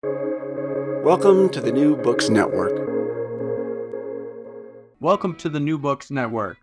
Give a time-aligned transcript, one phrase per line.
[0.00, 2.70] Welcome to the New Books Network.
[5.00, 6.58] Welcome to the New Books Network.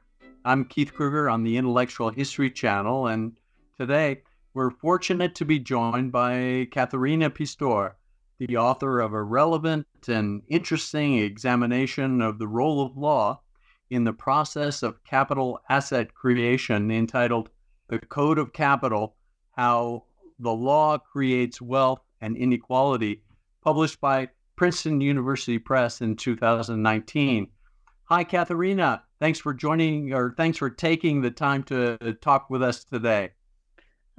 [0.46, 3.34] I'm Keith Kruger on the Intellectual History Channel, and
[3.78, 4.22] today
[4.54, 7.98] we're fortunate to be joined by Katharina Pistor,
[8.40, 13.42] the author of a relevant and interesting examination of the role of law
[13.90, 17.50] in the process of capital asset creation entitled
[17.90, 19.18] The Code of Capital
[19.58, 20.06] How
[20.40, 23.24] the Law Creates Wealth and Inequality,
[23.66, 27.48] published by Princeton University Press in 2019.
[28.04, 29.02] Hi, Katharina.
[29.20, 33.32] Thanks for joining, or thanks for taking the time to talk with us today.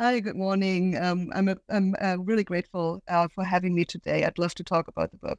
[0.00, 0.96] Hi, good morning.
[0.96, 4.24] Um, I'm, a, I'm uh, really grateful uh, for having me today.
[4.24, 5.38] I'd love to talk about the book.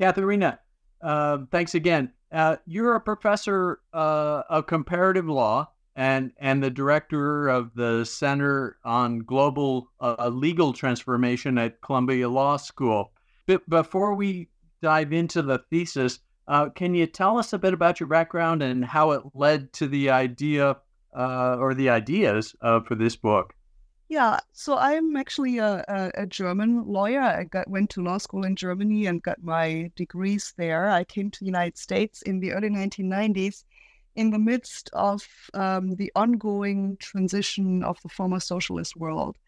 [0.00, 0.58] Katharina,
[1.02, 2.10] uh, thanks again.
[2.32, 8.78] Uh, you're a professor uh, of comparative law and, and the director of the Center
[8.86, 13.12] on Global uh, Legal Transformation at Columbia Law School.
[13.48, 14.50] But before we
[14.82, 18.84] dive into the thesis, uh, can you tell us a bit about your background and
[18.84, 20.76] how it led to the idea
[21.16, 23.54] uh, or the ideas uh, for this book?
[24.10, 25.82] Yeah, so I'm actually a,
[26.14, 27.22] a, German lawyer.
[27.22, 30.90] I got, went to law school in Germany and got my degrees there.
[30.90, 33.64] I came to the United States in the early 1990s
[34.14, 39.38] in the midst of um, the ongoing transition of the former socialist world.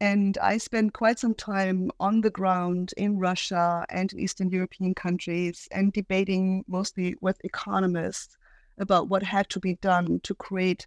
[0.00, 4.94] And I spent quite some time on the ground in Russia and in Eastern European
[4.94, 8.36] countries and debating mostly with economists
[8.78, 10.86] about what had to be done to create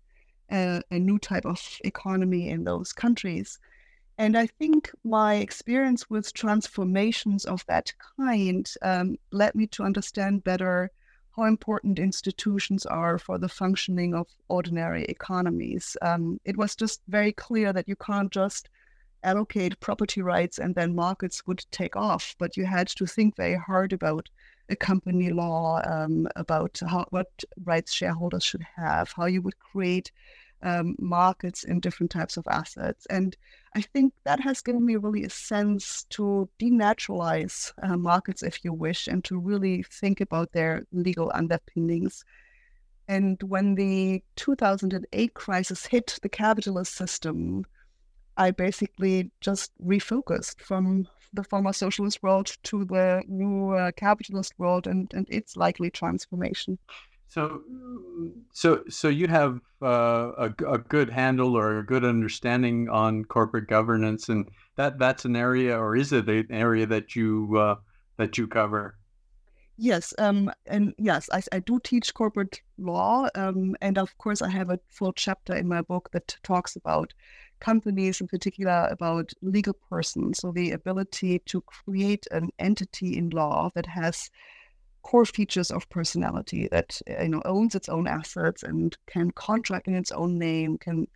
[0.51, 3.59] a, a new type of economy in those countries.
[4.17, 10.43] And I think my experience with transformations of that kind um, led me to understand
[10.43, 10.91] better
[11.35, 15.97] how important institutions are for the functioning of ordinary economies.
[16.01, 18.69] Um, it was just very clear that you can't just
[19.25, 22.35] allocate property rights and then markets would take off.
[22.37, 24.29] But you had to think very hard about
[24.69, 27.29] a company law, um, about how, what
[27.63, 30.11] rights shareholders should have, how you would create
[30.61, 33.05] um, markets in different types of assets.
[33.07, 33.35] And
[33.75, 38.73] I think that has given me really a sense to denaturalize uh, markets, if you
[38.73, 42.23] wish, and to really think about their legal underpinnings.
[43.07, 47.65] And when the 2008 crisis hit the capitalist system,
[48.37, 54.87] I basically just refocused from the former socialist world to the new uh, capitalist world
[54.87, 56.77] and, and its likely transformation.
[57.27, 57.61] So,
[58.53, 63.67] so, so you have uh, a, a good handle or a good understanding on corporate
[63.67, 67.75] governance, and that that's an area, or is it an area that you uh,
[68.17, 68.95] that you cover?
[69.77, 74.49] Yes, um, and yes, I, I do teach corporate law, um, and of course, I
[74.49, 77.13] have a full chapter in my book that talks about
[77.59, 83.69] companies, in particular about legal persons, so the ability to create an entity in law
[83.75, 84.29] that has
[85.03, 89.95] core features of personality that you know owns its own assets and can contract in
[89.95, 91.07] its own name, can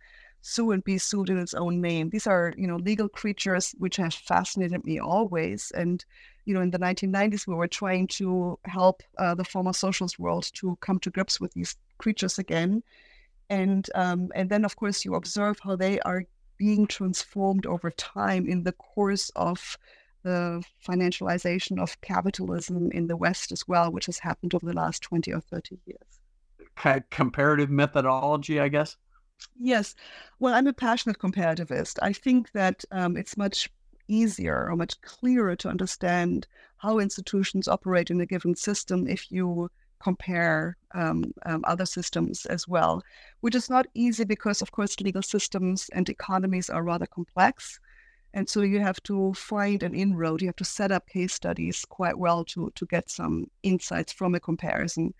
[0.42, 2.10] sue and be sued in its own name.
[2.10, 5.70] These are you know legal creatures which have fascinated me always.
[5.72, 6.04] And
[6.50, 10.50] you know in the 1990s we were trying to help uh, the former socialist world
[10.52, 12.82] to come to grips with these creatures again
[13.48, 16.24] and um, and then of course you observe how they are
[16.56, 19.78] being transformed over time in the course of
[20.24, 25.00] the financialization of capitalism in the West as well, which has happened over the last
[25.02, 27.06] 20 or 30 years.
[27.10, 28.98] Comparative methodology, I guess?
[29.58, 29.94] Yes.
[30.38, 31.98] Well, I'm a passionate comparativist.
[32.02, 33.70] I think that um, it's much
[34.10, 36.46] easier or much clearer to understand
[36.78, 42.66] how institutions operate in a given system if you compare um, um, other systems as
[42.66, 43.02] well,
[43.40, 47.78] which is not easy because, of course, legal systems and economies are rather complex.
[48.32, 51.84] And so you have to find an inroad, you have to set up case studies
[51.84, 55.14] quite well to, to get some insights from a comparison.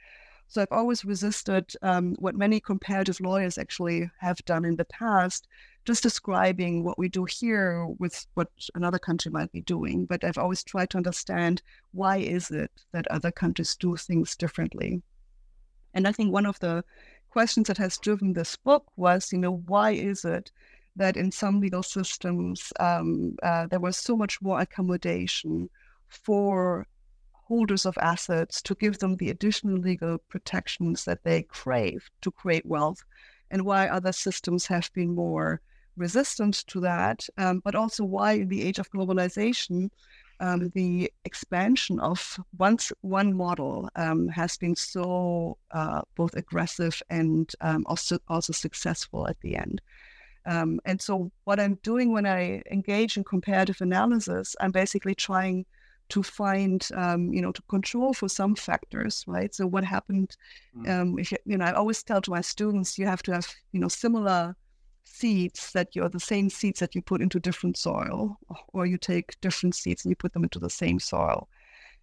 [0.49, 5.47] So I've always resisted um, what many comparative lawyers actually have done in the past,
[5.85, 10.05] just describing what we do here with what another country might be doing.
[10.05, 11.63] But I've always tried to understand
[11.93, 15.03] why is it that other countries do things differently.
[15.95, 16.85] And I think one of the
[17.31, 20.51] questions that has driven this book was, you know, why is it
[20.97, 25.71] that in some legal systems um, uh, there was so much more accommodation
[26.09, 26.87] for
[27.33, 32.67] holders of assets to give them the additional legal protections that they crave to create
[32.67, 33.03] wealth,
[33.51, 35.61] and why other systems have been more
[36.01, 39.91] resistant to that, um, but also why, in the age of globalization,
[40.41, 47.53] um, the expansion of once one model um, has been so uh, both aggressive and
[47.61, 49.83] um, also also successful at the end.
[50.47, 55.67] Um, and so, what I'm doing when I engage in comparative analysis, I'm basically trying
[56.09, 59.55] to find, um, you know, to control for some factors, right?
[59.55, 60.37] So, what happened?
[60.77, 60.89] Mm.
[60.89, 63.49] Um, if you, you know, I always tell to my students, you have to have,
[63.73, 64.57] you know, similar
[65.05, 68.39] seeds that you're the same seeds that you put into different soil,
[68.73, 71.49] or you take different seeds and you put them into the same soil.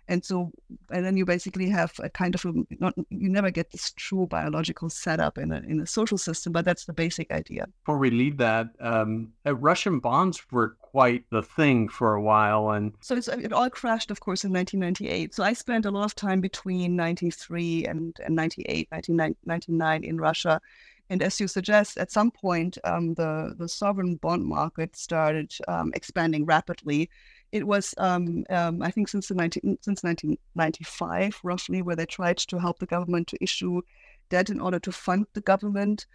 [0.10, 0.52] And so
[0.90, 4.26] and then you basically have a kind of a not you never get this true
[4.26, 7.68] biological setup in a in a social system but that's the basic idea.
[7.84, 12.70] Before we leave that um, uh, russian bonds were quite the thing for a while
[12.70, 16.16] and so it all crashed of course in 1998 so i spent a lot of
[16.16, 20.62] time between 93 and, and 98 1999 in russia
[21.10, 25.92] and as you suggest, at some point, um, the the sovereign bond market started um,
[25.96, 27.10] expanding rapidly,
[27.52, 32.38] it was um, um, I think since the 19, since 1995 roughly where they tried
[32.38, 33.82] to help the government to issue
[34.30, 36.06] debt in order to fund the government.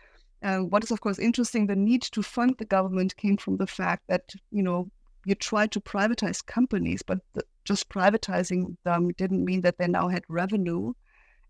[0.42, 3.66] Uh, what is of course interesting, the need to fund the government came from the
[3.66, 4.90] fact that you know
[5.24, 10.08] you tried to privatize companies, but the, just privatizing them didn't mean that they now
[10.08, 10.92] had revenue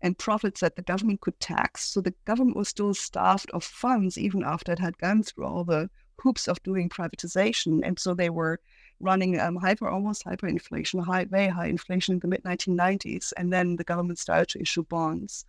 [0.03, 1.85] and profits that the government could tax.
[1.85, 5.63] So the government was still starved of funds even after it had gone through all
[5.63, 5.89] the
[6.19, 8.59] hoops of doing privatization, and so they were
[8.99, 13.33] running um, hyper, almost hyperinflation, high, very high inflation in the mid 1990s.
[13.37, 15.45] And then the government started to issue bonds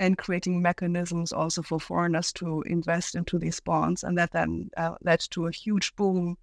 [0.00, 4.02] and creating mechanisms also for foreigners to invest into these bonds.
[4.02, 6.36] And that then uh, led to a huge boom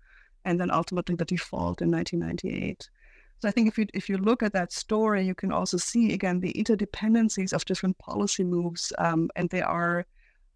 [0.45, 2.89] and then ultimately the default in 1998.
[3.39, 6.13] So I think if you if you look at that story, you can also see
[6.13, 10.05] again the interdependencies of different policy moves, um, and they are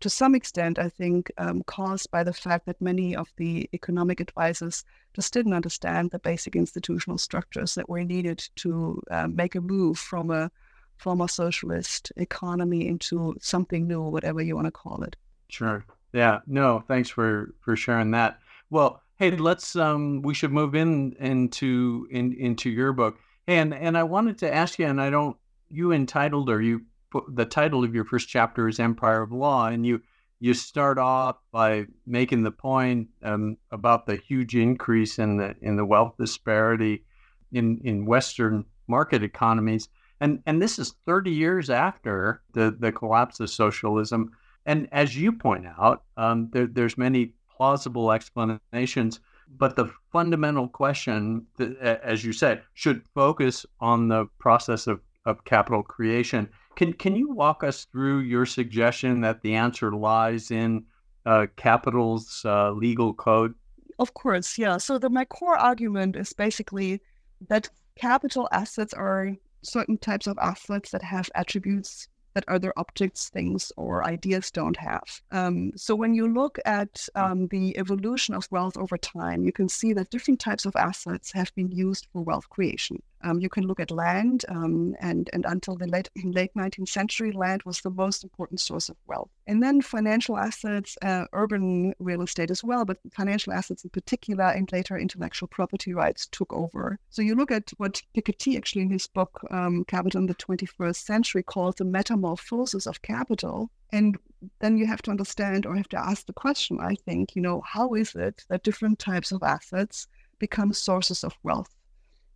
[0.01, 4.19] to some extent, I think, um, caused by the fact that many of the economic
[4.19, 4.83] advisors
[5.13, 9.97] just didn't understand the basic institutional structures that were needed to uh, make a move
[9.97, 10.51] from a
[10.97, 15.15] former socialist economy into something new, whatever you want to call it.
[15.47, 15.85] Sure.
[16.11, 16.41] Yeah.
[16.47, 16.83] No.
[16.85, 18.39] Thanks for for sharing that.
[18.69, 23.17] Well, hey, let's um, we should move in into in into your book.
[23.47, 25.37] And and I wanted to ask you, and I don't
[25.69, 26.81] you entitled or you
[27.29, 30.01] the title of your first chapter is Empire of Law, and you
[30.39, 35.77] you start off by making the point um, about the huge increase in the in
[35.77, 37.05] the wealth disparity
[37.53, 39.87] in in Western market economies,
[40.19, 44.31] and and this is 30 years after the the collapse of socialism.
[44.65, 49.19] And as you point out, um, there, there's many plausible explanations,
[49.57, 51.45] but the fundamental question,
[51.81, 57.31] as you said, should focus on the process of, of capital creation can can you
[57.31, 60.85] walk us through your suggestion that the answer lies in
[61.25, 63.53] uh, capital's uh, legal code?
[63.99, 64.77] Of course, yeah.
[64.77, 67.01] So the my core argument is basically
[67.47, 73.71] that capital assets are certain types of assets that have attributes that other objects, things,
[73.77, 75.21] or ideas don't have.
[75.31, 79.69] Um, so when you look at um, the evolution of wealth over time, you can
[79.69, 83.01] see that different types of assets have been used for wealth creation.
[83.23, 87.31] Um, you can look at land, um, and, and until the late, late 19th century,
[87.31, 89.29] land was the most important source of wealth.
[89.47, 94.45] And then financial assets, uh, urban real estate as well, but financial assets in particular,
[94.45, 96.99] and later intellectual property rights took over.
[97.09, 100.95] So you look at what Piketty actually in his book, um, Capital in the 21st
[100.95, 103.69] Century, calls the metamorphosis of capital.
[103.91, 104.17] And
[104.59, 107.61] then you have to understand or have to ask the question, I think, you know,
[107.61, 110.07] how is it that different types of assets
[110.39, 111.69] become sources of wealth?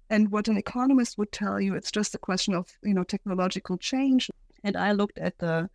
[0.10, 3.78] And what an economist would tell you, it's just a question of you know technological
[3.78, 4.30] change.
[4.64, 5.70] And I looked at the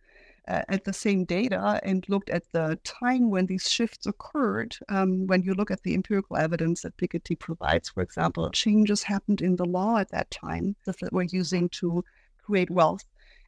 [0.47, 4.75] uh, at the same data and looked at the time when these shifts occurred.
[4.89, 9.41] Um, when you look at the empirical evidence that Piketty provides, for example, changes happened
[9.41, 12.03] in the law at that time that we're using to
[12.43, 13.05] create wealth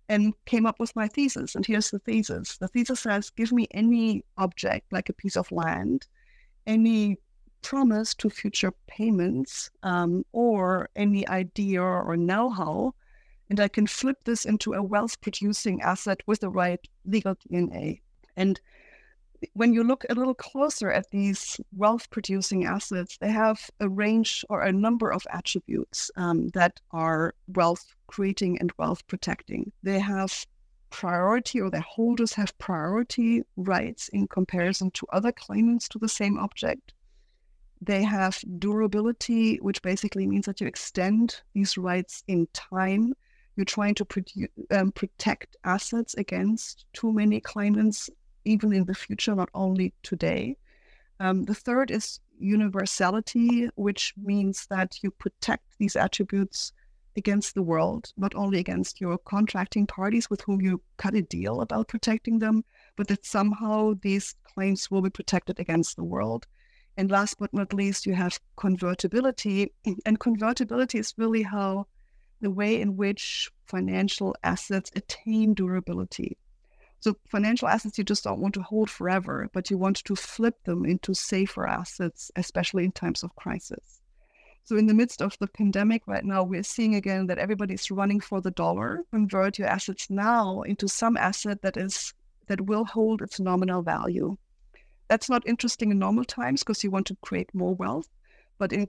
[0.08, 1.56] and came up with my thesis.
[1.56, 2.58] And here's the thesis.
[2.58, 6.08] The thesis says, give me any object like a piece of land,
[6.68, 7.18] any
[7.66, 12.94] promise to future payments um, or any idea or know how.
[13.50, 18.02] And I can flip this into a wealth producing asset with the right legal DNA.
[18.38, 18.62] And
[19.54, 24.46] when you look a little closer at these wealth producing assets, they have a range
[24.48, 29.72] or a number of attributes um, that are wealth creating and wealth protecting.
[29.82, 30.46] They have
[30.92, 36.38] priority or their holders have priority rights in comparison to other claimants to the same
[36.38, 36.94] object.
[37.82, 43.14] They have durability, which basically means that you extend these rights in time.
[43.56, 48.10] You're trying to produ- um, protect assets against too many claimants,
[48.44, 50.58] even in the future, not only today.
[51.20, 56.74] Um, the third is universality, which means that you protect these attributes
[57.18, 61.62] against the world, not only against your contracting parties with whom you cut a deal
[61.62, 62.64] about protecting them,
[62.98, 66.46] but that somehow these claims will be protected against the world.
[66.98, 69.74] And last but not least, you have convertibility.
[70.06, 71.88] And convertibility is really how
[72.42, 76.38] the way in which financial assets attain durability.
[77.00, 80.64] So, financial assets you just don't want to hold forever, but you want to flip
[80.64, 84.02] them into safer assets, especially in times of crisis.
[84.64, 88.20] So, in the midst of the pandemic right now, we're seeing again that everybody's running
[88.20, 89.04] for the dollar.
[89.12, 92.14] Convert your assets now into some asset that is
[92.48, 94.38] that will hold its nominal value.
[95.08, 98.10] That's not interesting in normal times because you want to create more wealth,
[98.58, 98.88] but in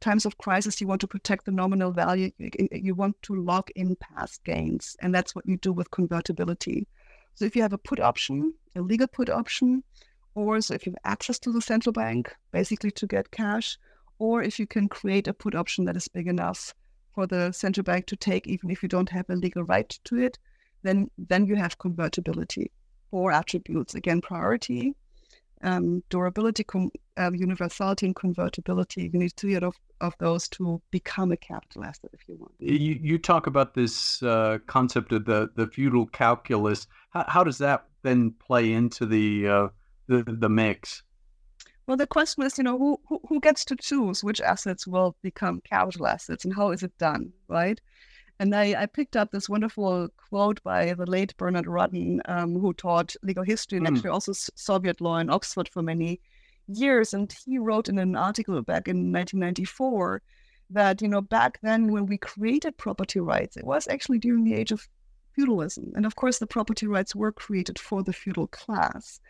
[0.00, 2.30] times of crisis, you want to protect the nominal value.
[2.72, 6.86] You want to lock in past gains, and that's what you do with convertibility.
[7.34, 9.82] So if you have a put option, a legal put option,
[10.34, 13.78] or so if you have access to the central bank, basically to get cash,
[14.18, 16.74] or if you can create a put option that is big enough
[17.14, 20.18] for the central bank to take, even if you don't have a legal right to
[20.18, 20.38] it,
[20.82, 22.70] then then you have convertibility.
[23.10, 24.94] Four attributes again: priority,
[25.62, 29.10] um, durability, com- uh, universality, and convertibility.
[29.12, 32.52] You need three out of, of those to become a capital asset if you want.
[32.58, 36.86] You, you talk about this uh, concept of the, the feudal calculus.
[37.10, 39.68] How, how does that then play into the, uh,
[40.06, 41.02] the, the mix?
[41.86, 45.16] Well, the question is, you know, who, who, who gets to choose which assets will
[45.22, 47.80] become capital assets and how is it done, right?
[48.38, 52.74] And I, I picked up this wonderful quote by the late Bernard Rudden, um, who
[52.74, 53.94] taught legal history and mm.
[53.94, 56.20] actually also Soviet law in Oxford for many
[56.68, 57.14] years.
[57.14, 60.22] And he wrote in an article back in 1994
[60.70, 64.54] that, you know, back then when we created property rights, it was actually during the
[64.54, 64.86] age of
[65.34, 65.92] feudalism.
[65.94, 69.20] And of course, the property rights were created for the feudal class.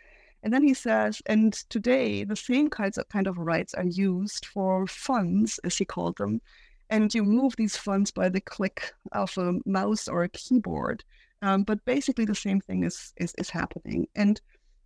[0.43, 4.45] And then he says, and today the same kinds of kind of rights are used
[4.45, 6.41] for funds, as he called them,
[6.89, 11.03] and you move these funds by the click of a mouse or a keyboard.
[11.41, 14.07] Um, but basically, the same thing is, is is happening.
[14.15, 14.41] And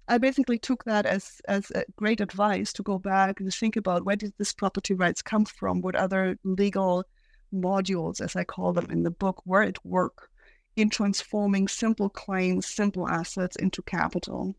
[0.07, 4.17] I basically took that as as great advice to go back and think about where
[4.17, 5.81] did this property rights come from?
[5.81, 7.05] What other legal
[7.53, 10.29] modules, as I call them in the book, were at work
[10.75, 14.55] in transforming simple claims, simple assets into capital.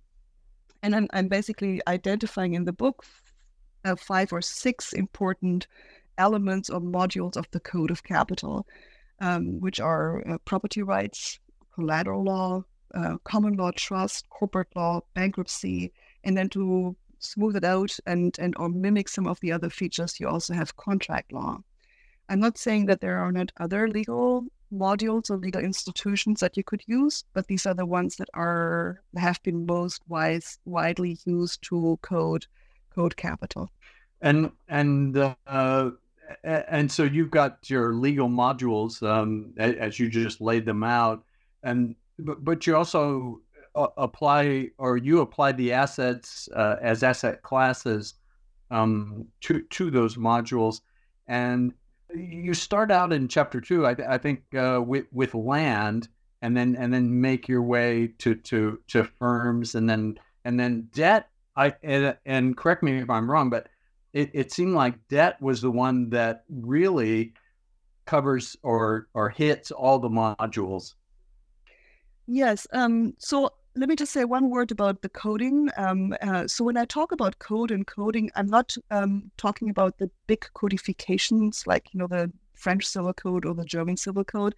[0.82, 3.04] And I'm, I'm basically identifying in the book
[3.84, 5.66] uh, five or six important
[6.18, 8.66] elements or modules of the Code of Capital,
[9.20, 11.38] um, which are uh, property rights,
[11.74, 12.64] collateral law,
[12.94, 15.92] uh, common law trust, corporate law, bankruptcy,
[16.24, 20.18] and then to smooth it out and, and or mimic some of the other features,
[20.20, 21.58] you also have contract law.
[22.28, 26.64] I'm not saying that there are not other legal modules or legal institutions that you
[26.64, 31.62] could use, but these are the ones that are have been most wise widely used
[31.62, 32.46] to code
[32.94, 33.70] code capital.
[34.20, 35.16] And and
[35.46, 35.90] uh,
[36.44, 41.24] and so you've got your legal modules um, as you just laid them out,
[41.62, 43.40] and but, but you also
[43.74, 48.14] uh, apply or you apply the assets uh, as asset classes
[48.70, 50.80] um, to to those modules,
[51.26, 51.72] and
[52.14, 56.08] you start out in chapter two, I, I think, uh, with with land,
[56.42, 60.88] and then and then make your way to to to firms, and then and then
[60.92, 61.28] debt.
[61.56, 63.68] I and, and correct me if I'm wrong, but
[64.12, 67.34] it, it seemed like debt was the one that really
[68.06, 70.94] covers or or hits all the modules.
[72.26, 72.66] Yes.
[72.72, 75.70] Um, so let me just say one word about the coding.
[75.76, 79.98] Um, uh, so when I talk about code and coding, I'm not um, talking about
[79.98, 84.54] the big codifications like you know the French Civil Code or the German Civil Code,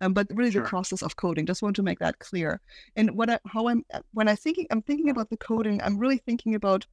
[0.00, 0.62] um, but really sure.
[0.62, 1.46] the process of coding.
[1.46, 2.60] Just want to make that clear.
[2.96, 6.18] And what I, how I'm when I thinking I'm thinking about the coding, I'm really
[6.18, 6.86] thinking about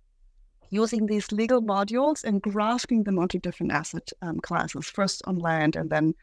[0.70, 5.76] using these legal modules and grafting them onto different asset um, classes, first on land
[5.76, 6.14] and then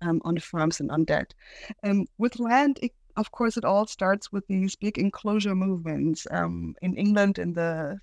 [0.00, 1.34] um, on firms and on debt.
[1.82, 6.26] Um, with land, it, of course, it all starts with these big enclosure movements.
[6.30, 7.98] Um, in England in the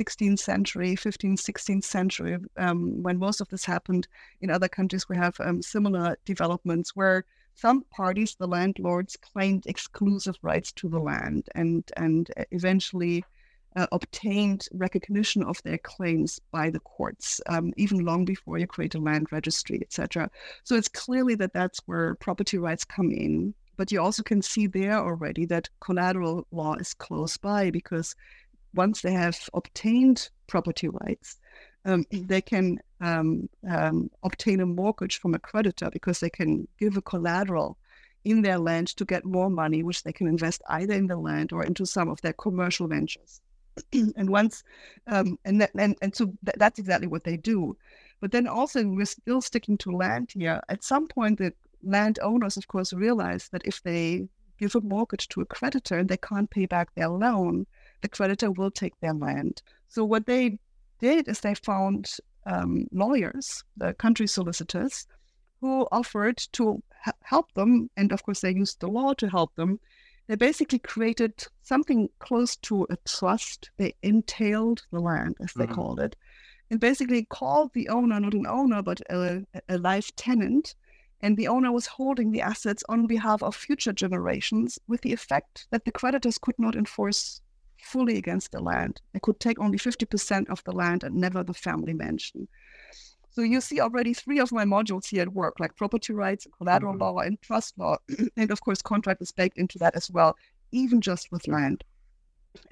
[0.00, 4.08] 16th century, 15th, 16th century, um, when most of this happened.
[4.40, 10.36] In other countries, we have um, similar developments where some parties, the landlords, claimed exclusive
[10.42, 13.24] rights to the land and, and eventually
[13.76, 18.94] uh, obtained recognition of their claims by the courts, um, even long before you create
[18.94, 20.30] a land registry, etc.
[20.64, 23.54] So it's clearly that that's where property rights come in.
[23.76, 28.14] But you also can see there already that collateral law is close by because
[28.74, 31.38] once they have obtained property rights,
[31.84, 36.96] um, they can um, um obtain a mortgage from a creditor because they can give
[36.96, 37.78] a collateral
[38.24, 41.52] in their land to get more money, which they can invest either in the land
[41.52, 43.40] or into some of their commercial ventures.
[43.92, 44.62] and once,
[45.06, 47.76] um, and, that, and and so th- that's exactly what they do.
[48.20, 50.60] But then also, we're still sticking to land here.
[50.68, 55.40] At some point, the landowners, of course, realize that if they give a mortgage to
[55.40, 57.66] a creditor and they can't pay back their loan,
[58.02, 59.62] the creditor will take their land.
[59.88, 60.58] So what they
[61.00, 62.10] did is they found
[62.46, 65.06] um, lawyers, the country solicitors,
[65.60, 66.82] who offered to
[67.22, 69.80] help them, and of course they used the law to help them.
[70.30, 73.70] They basically created something close to a trust.
[73.78, 75.74] They entailed the land, as they mm-hmm.
[75.74, 76.14] called it,
[76.70, 80.76] and basically called the owner not an owner but a, a life tenant.
[81.20, 85.66] And the owner was holding the assets on behalf of future generations, with the effect
[85.72, 87.40] that the creditors could not enforce
[87.82, 89.00] fully against the land.
[89.12, 92.46] They could take only 50% of the land and never the family mansion.
[93.32, 96.94] So you see already three of my modules here at work, like property rights, collateral
[96.94, 97.02] mm-hmm.
[97.02, 97.96] law, and trust law.
[98.36, 100.36] and of course, contract is baked into that as well,
[100.72, 101.84] even just with land.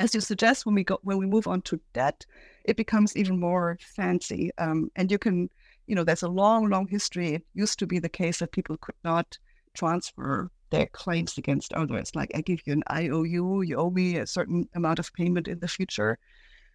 [0.00, 2.26] As you suggest, when we go when we move on to debt,
[2.64, 4.50] it becomes even more fancy.
[4.58, 5.48] Um, and you can,
[5.86, 7.34] you know, there's a long, long history.
[7.34, 9.38] It used to be the case that people could not
[9.74, 12.14] transfer their claims against others.
[12.16, 15.60] Like I give you an IOU, you owe me a certain amount of payment in
[15.60, 16.18] the future.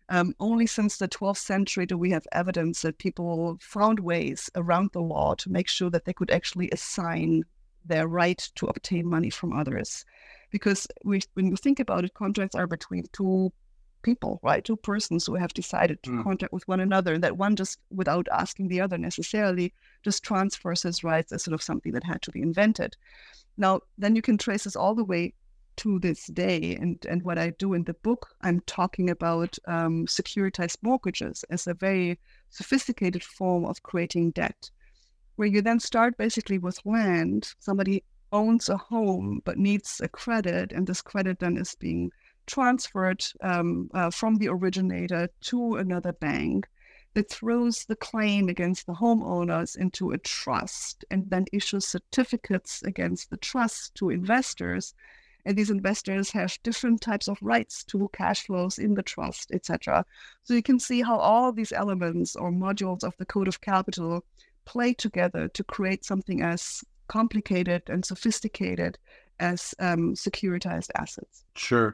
[0.09, 4.91] Um, only since the 12th century do we have evidence that people found ways around
[4.91, 7.43] the law to make sure that they could actually assign
[7.85, 10.05] their right to obtain money from others.
[10.51, 13.51] Because we, when you think about it, contracts are between two
[14.03, 14.63] people, right?
[14.63, 16.23] Two persons who have decided to mm.
[16.23, 20.83] contact with one another, and that one just, without asking the other necessarily, just transfers
[20.83, 22.95] his rights as sort of something that had to be invented.
[23.57, 25.33] Now, then you can trace this all the way
[25.77, 26.75] to this day.
[26.75, 31.67] And, and what I do in the book, I'm talking about um, securitized mortgages as
[31.67, 34.69] a very sophisticated form of creating debt,
[35.35, 37.53] where you then start basically with land.
[37.59, 42.11] Somebody owns a home but needs a credit, and this credit then is being
[42.45, 46.67] transferred um, uh, from the originator to another bank
[47.13, 53.29] that throws the claim against the homeowners into a trust and then issues certificates against
[53.29, 54.95] the trust to investors.
[55.45, 60.05] And these investors have different types of rights to cash flows in the trust, etc.
[60.43, 64.23] So you can see how all these elements or modules of the Code of Capital
[64.65, 68.97] play together to create something as complicated and sophisticated
[69.39, 71.43] as um, securitized assets.
[71.55, 71.93] Sure.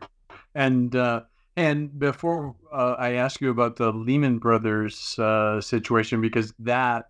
[0.55, 1.21] And uh,
[1.55, 7.09] and before uh, I ask you about the Lehman Brothers uh, situation, because that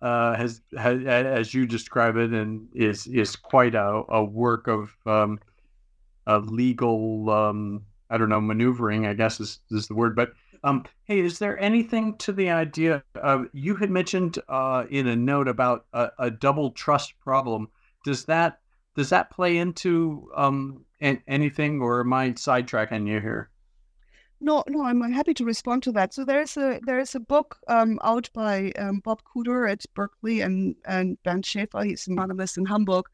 [0.00, 4.96] uh, has, has, as you describe it, and is is quite a, a work of
[5.06, 5.38] um,
[6.26, 9.06] a legal, um, I don't know, maneuvering.
[9.06, 10.16] I guess is is the word.
[10.16, 10.32] But
[10.64, 13.02] um, hey, is there anything to the idea?
[13.16, 17.68] Of, you had mentioned uh, in a note about a, a, double trust problem.
[18.04, 18.60] Does that
[18.94, 23.50] does that play into um, anything, or am I sidetracking you here?
[24.40, 26.12] No, no, I'm happy to respond to that.
[26.12, 30.74] So there's a there's a book um, out by um, Bob Cooter at Berkeley and
[30.84, 31.84] and Bernd Schaefer.
[31.84, 33.06] He's an economist in Hamburg,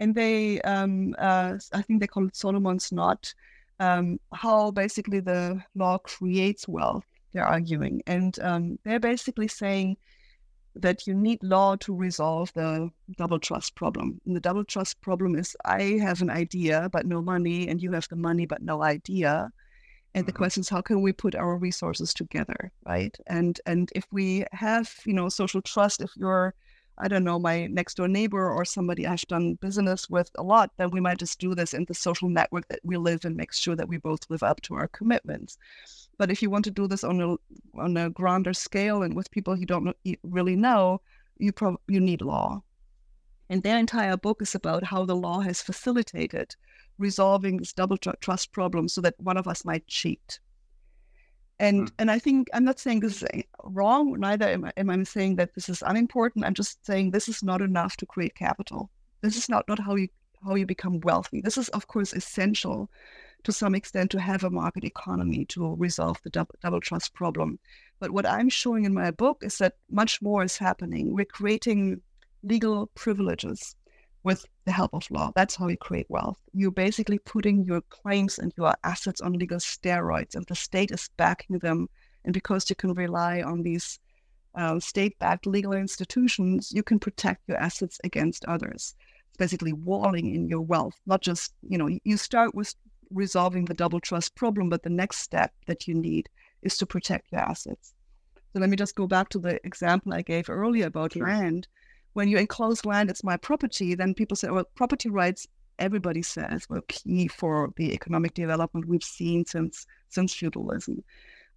[0.00, 3.32] and they um, uh, I think they call it Solomon's knot.
[3.80, 7.04] Um, how basically the law creates wealth.
[7.32, 9.96] They're arguing, and um, they're basically saying
[10.74, 14.20] that you need law to resolve the double trust problem.
[14.26, 17.92] And the double trust problem is I have an idea but no money, and you
[17.92, 19.50] have the money but no idea
[20.14, 20.38] and the mm-hmm.
[20.38, 24.92] question is how can we put our resources together right and and if we have
[25.04, 26.54] you know social trust if you're
[26.98, 30.70] i don't know my next door neighbor or somebody i've done business with a lot
[30.76, 33.52] then we might just do this in the social network that we live and make
[33.52, 35.58] sure that we both live up to our commitments
[36.18, 37.36] but if you want to do this on a
[37.80, 41.00] on a grander scale and with people you don't really know
[41.38, 42.62] you pro- you need law
[43.50, 46.54] and their entire book is about how the law has facilitated
[46.98, 50.40] resolving this double tr- trust problem so that one of us might cheat.
[51.60, 51.92] And mm.
[51.98, 54.18] and I think I'm not saying this is wrong.
[54.18, 56.44] Neither am I, am I saying that this is unimportant.
[56.44, 58.90] I'm just saying this is not enough to create capital.
[59.22, 60.08] This is not not how you
[60.44, 61.40] how you become wealthy.
[61.40, 62.88] This is of course essential
[63.44, 67.58] to some extent to have a market economy to resolve the double, double trust problem.
[68.00, 71.14] But what I'm showing in my book is that much more is happening.
[71.14, 72.00] We're creating
[72.42, 73.74] legal privileges
[74.28, 75.32] with the help of law.
[75.34, 76.38] That's how you create wealth.
[76.52, 81.08] You're basically putting your claims and your assets on legal steroids, and the state is
[81.16, 81.88] backing them.
[82.24, 83.98] And because you can rely on these
[84.54, 88.94] uh, state backed legal institutions, you can protect your assets against others.
[89.28, 92.74] It's basically walling in your wealth, not just, you know, you start with
[93.10, 96.28] resolving the double trust problem, but the next step that you need
[96.60, 97.94] is to protect your assets.
[98.52, 101.66] So let me just go back to the example I gave earlier about land
[102.18, 105.46] when you enclose land, it's my property, then people say, well, property rights,
[105.78, 111.04] everybody says, were key for the economic development we've seen since since feudalism.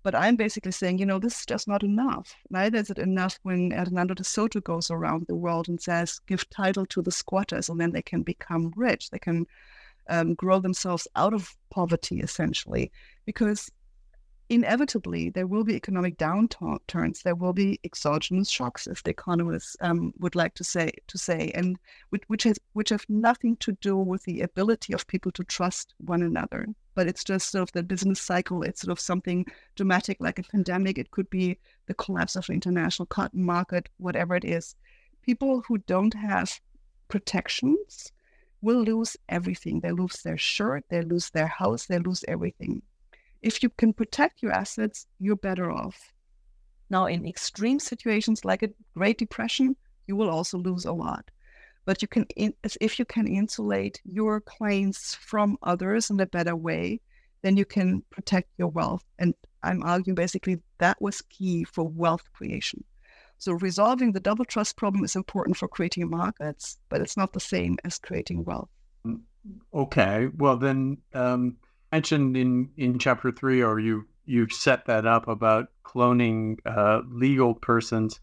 [0.04, 2.36] But I'm basically saying, you know, this is just not enough.
[2.52, 6.47] Neither is it enough when Hernando de Soto goes around the world and says, give
[6.52, 9.10] title to the squatters and then they can become rich.
[9.10, 9.47] They can
[10.10, 12.91] um, grow themselves out of poverty, essentially.
[13.26, 13.71] Because
[14.52, 17.24] inevitably there will be economic downturns.
[17.24, 21.52] There will be exogenous shocks, as the economists um, would like to say, to say,
[21.56, 21.78] and
[22.10, 25.96] which, which has which have nothing to do with the ability of people to trust
[26.00, 26.68] one another.
[26.96, 28.62] But it's just sort of the business cycle.
[28.62, 29.46] It's sort of something
[29.78, 30.98] dramatic, like a pandemic.
[30.98, 34.76] It could be the collapse of the international cotton market, whatever it is.
[35.22, 36.60] People who don't have
[37.08, 38.12] protections
[38.62, 39.80] will lose everything.
[39.80, 42.82] They lose their shirt, they lose their house, they lose everything
[43.42, 46.14] if you can protect your assets, you're better off.
[46.90, 49.76] Now, in extreme situations like a Great Depression,
[50.08, 51.32] you will also lose a lot.
[51.86, 57.02] But you can, if you can insulate your claims from others in a better way,
[57.42, 59.04] then you can protect your wealth.
[59.18, 62.84] And I'm arguing basically that was key for wealth creation.
[63.40, 67.40] So resolving the double trust problem is important for creating markets, but it's not the
[67.40, 68.70] same as creating wealth.
[69.08, 69.22] Mm,
[69.74, 70.30] okay.
[70.38, 71.58] Well, then um,
[71.92, 77.54] mentioned in in chapter three, or you you set that up about cloning uh, legal
[77.54, 78.20] persons,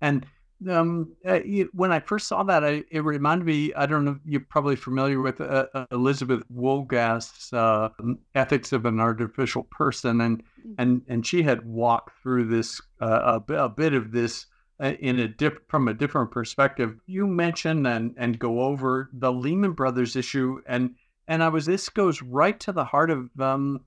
[0.00, 0.26] and
[0.68, 1.40] um, uh,
[1.72, 3.72] when I first saw that, I, it reminded me.
[3.74, 4.18] I don't know.
[4.24, 7.90] You're probably familiar with uh, uh Elizabeth Wolgast's uh,
[8.34, 10.74] "Ethics of an Artificial Person," and mm.
[10.78, 14.46] and and she had walked through this uh, a, a, bit of this
[14.80, 16.98] uh, in a diff- from a different perspective.
[17.06, 20.94] You mentioned and and go over the Lehman Brothers issue, and
[21.28, 23.80] and I was this goes right to the heart of um,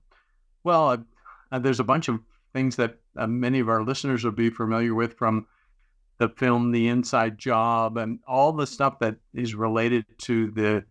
[0.64, 0.96] well, uh,
[1.52, 2.20] uh, there's a bunch of
[2.52, 5.46] things that uh, many of our listeners will be familiar with from
[6.18, 10.84] the film The Inside Job and all the stuff that is related to the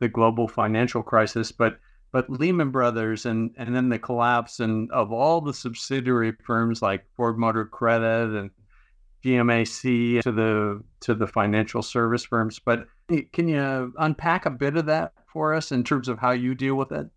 [0.00, 1.78] the global financial crisis, but
[2.10, 7.06] but Lehman Brothers and and then the collapse and of all the subsidiary firms like
[7.16, 8.50] Ford Motor Credit and
[9.24, 12.58] GMAC to the to the financial service firms.
[12.58, 12.86] But
[13.32, 16.74] can you unpack a bit of that for us in terms of how you deal
[16.74, 17.08] with it?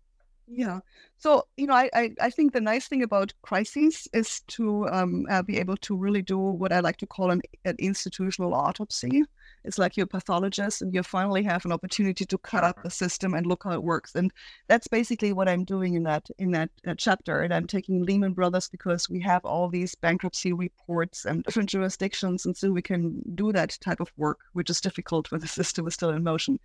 [0.48, 0.78] Yeah.
[1.18, 5.26] So, you know, I, I, I think the nice thing about crises is to um,
[5.28, 9.24] uh, be able to really do what I like to call an, an institutional autopsy.
[9.64, 12.90] It's like you're a pathologist and you finally have an opportunity to cut up the
[12.90, 14.14] system and look how it works.
[14.14, 14.30] And
[14.68, 17.40] that's basically what I'm doing in that in that uh, chapter.
[17.40, 22.46] And I'm taking Lehman Brothers because we have all these bankruptcy reports and different jurisdictions,
[22.46, 25.88] and so we can do that type of work, which is difficult when the system
[25.88, 26.60] is still in motion.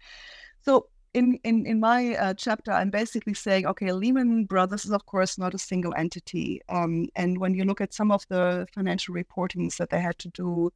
[0.64, 5.06] So in in in my uh, chapter, I'm basically saying, okay, Lehman Brothers is of
[5.06, 9.14] course not a single entity, um, and when you look at some of the financial
[9.14, 10.72] reportings that they had to do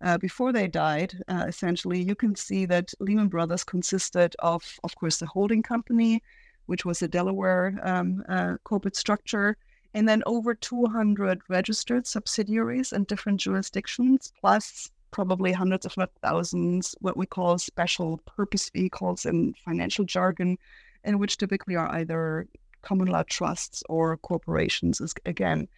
[0.00, 4.94] uh, before they died, uh, essentially, you can see that Lehman Brothers consisted of, of
[4.96, 6.22] course, the holding company,
[6.66, 9.56] which was a Delaware um, uh, corporate structure,
[9.92, 17.16] and then over 200 registered subsidiaries in different jurisdictions, plus probably hundreds, not thousands, what
[17.16, 20.58] we call special purpose vehicles in financial jargon,
[21.04, 22.48] in which typically are either
[22.82, 25.00] common law trusts or corporations.
[25.24, 25.68] Again,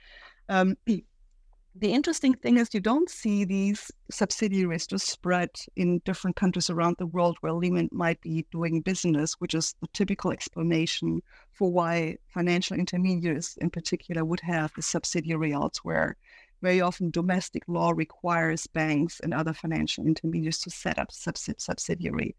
[0.48, 6.70] um, the interesting thing is you don't see these subsidiaries just spread in different countries
[6.70, 11.20] around the world where Lehman might be doing business, which is the typical explanation
[11.52, 16.16] for why financial intermediaries in particular would have a subsidiary elsewhere.
[16.66, 22.34] Very often domestic law requires banks and other financial intermediaries to set up subsidi- subsidiary.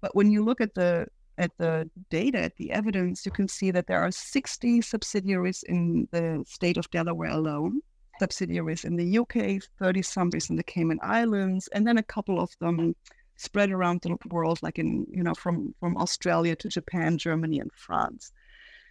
[0.00, 3.70] But when you look at the at the data, at the evidence, you can see
[3.72, 7.82] that there are 60 subsidiaries in the state of Delaware alone
[8.18, 12.48] subsidiaries in the UK, 30 subsidiaries in the Cayman Islands, and then a couple of
[12.60, 12.96] them
[13.36, 17.70] spread around the world, like in, you know, from, from Australia to Japan, Germany, and
[17.74, 18.32] France.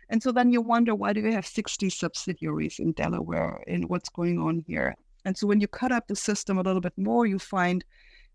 [0.09, 4.09] And so then you wonder, why do we have 60 subsidiaries in Delaware and what's
[4.09, 4.95] going on here?
[5.25, 7.83] And so when you cut up the system a little bit more, you find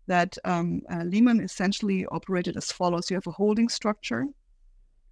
[0.07, 3.09] that um, uh, Lehman essentially operated as follows.
[3.09, 4.25] You have a holding structure,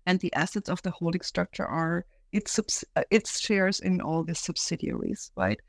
[0.05, 4.23] and the assets of the holding structure are its subs- uh, its shares in all
[4.23, 5.59] the subsidiaries, right?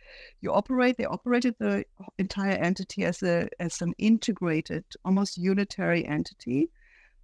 [0.41, 0.97] You operate.
[0.97, 1.85] They operated the
[2.19, 6.71] entire entity as a as an integrated, almost unitary entity,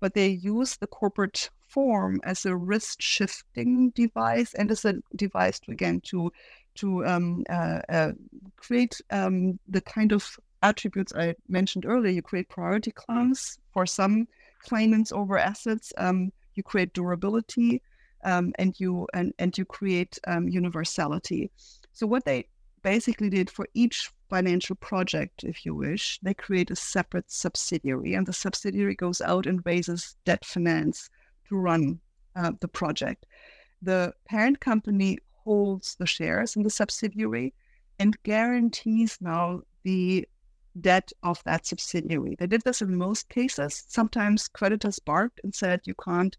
[0.00, 5.60] but they use the corporate form as a risk shifting device and as a device
[5.60, 6.32] to again to
[6.74, 8.12] to um, uh, uh,
[8.56, 12.12] create um, the kind of attributes I mentioned earlier.
[12.12, 14.28] You create priority claims for some
[14.62, 15.92] claimants over assets.
[15.96, 17.82] Um, you create durability
[18.24, 21.50] um, and you and, and you create um, universality.
[21.92, 22.46] So what they
[22.82, 28.26] basically did for each financial project, if you wish, they create a separate subsidiary, and
[28.26, 31.10] the subsidiary goes out and raises debt finance
[31.48, 32.00] to run
[32.34, 33.26] uh, the project.
[33.82, 37.54] The parent company holds the shares in the subsidiary
[37.98, 40.26] and guarantees now the
[40.80, 42.36] debt of that subsidiary.
[42.38, 43.84] They did this in most cases.
[43.88, 46.36] Sometimes creditors barked and said, "You can't.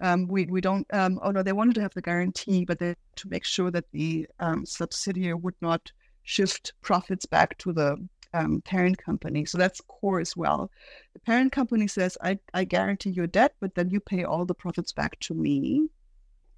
[0.00, 2.96] Um, we we don't." Um, oh no, they wanted to have the guarantee, but they
[3.16, 5.92] to make sure that the um, subsidiary would not
[6.22, 7.96] shift profits back to the
[8.34, 9.44] um, parent company.
[9.44, 10.70] So that's core as well.
[11.12, 14.54] The parent company says, I, I guarantee your debt, but then you pay all the
[14.54, 15.88] profits back to me.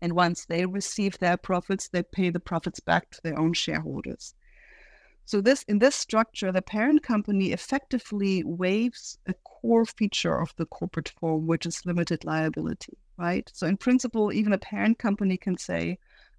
[0.01, 4.35] And once they receive their profits, they pay the profits back to their own shareholders.
[5.25, 10.65] So this in this structure, the parent company effectively waives a core feature of the
[10.65, 13.51] corporate form, which is limited liability, right?
[13.53, 15.99] So in principle, even a parent company can say,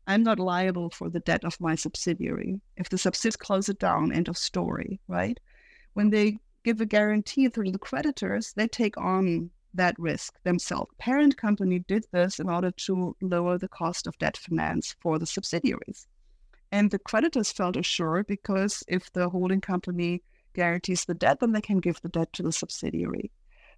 [0.10, 2.60] I'm not liable for the debt of my subsidiary.
[2.78, 5.40] If the subsidiary closes it down, end of story, right?
[5.94, 10.92] When they give a guarantee through the creditors, they take on that risk themselves.
[10.98, 15.28] Parent company did this in order to lower the cost of debt finance for the
[15.28, 16.08] subsidiaries.
[16.72, 20.24] And the creditors felt assured because if the holding company
[20.56, 23.30] guarantees the debt, then they can give the debt to the subsidiary.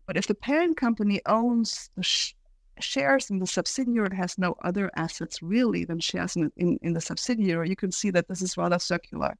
[0.05, 2.35] But if the parent company owns the sh-
[2.79, 7.01] shares in the subsidiary has no other assets really than shares in, in, in the
[7.01, 9.35] subsidiary, you can see that this is rather circular.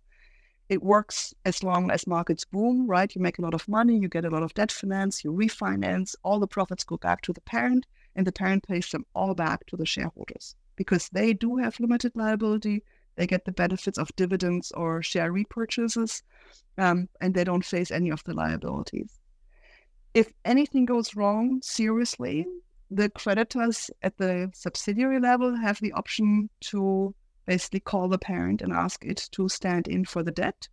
[0.69, 3.13] It works as long as markets boom, right?
[3.13, 6.15] You make a lot of money, you get a lot of debt finance, you refinance,
[6.23, 9.65] all the profits go back to the parent, and the parent pays them all back
[9.67, 12.83] to the shareholders because they do have limited liability.
[13.15, 16.23] They get the benefits of dividends or share repurchases,
[16.77, 19.19] um, and they don't face any of the liabilities.
[20.13, 22.47] If anything goes wrong seriously,
[22.91, 28.73] the creditors at the subsidiary level have the option to basically call the parent and
[28.73, 30.67] ask it to stand in for the debt.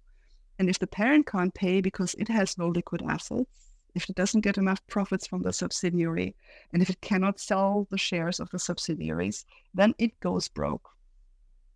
[0.59, 4.43] And if the parent can't pay because it has no liquid assets, if it doesn't
[4.43, 6.35] get enough profits from the subsidiary,
[6.73, 10.91] and if it cannot sell the shares of the subsidiaries, then it goes broke.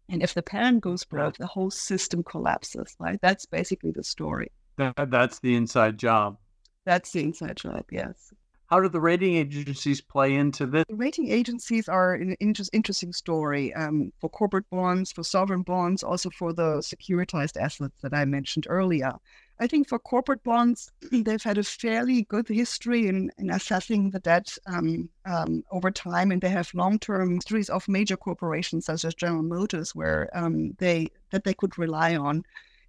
[0.09, 3.19] And if the parent goes broke, the whole system collapses, right?
[3.23, 4.51] That's basically the story.
[4.77, 6.37] That, that's the inside job.
[6.85, 8.33] That's the inside job, yes.
[8.73, 10.85] How do the rating agencies play into this?
[10.89, 16.03] The rating agencies are an inter- interesting story um, for corporate bonds, for sovereign bonds,
[16.03, 19.13] also for the securitized assets that I mentioned earlier.
[19.61, 24.21] I think for corporate bonds, they've had a fairly good history in, in assessing the
[24.21, 29.15] debt um, um, over time, and they have long-term histories of major corporations such as
[29.15, 32.43] General Motors, where um, they that they could rely on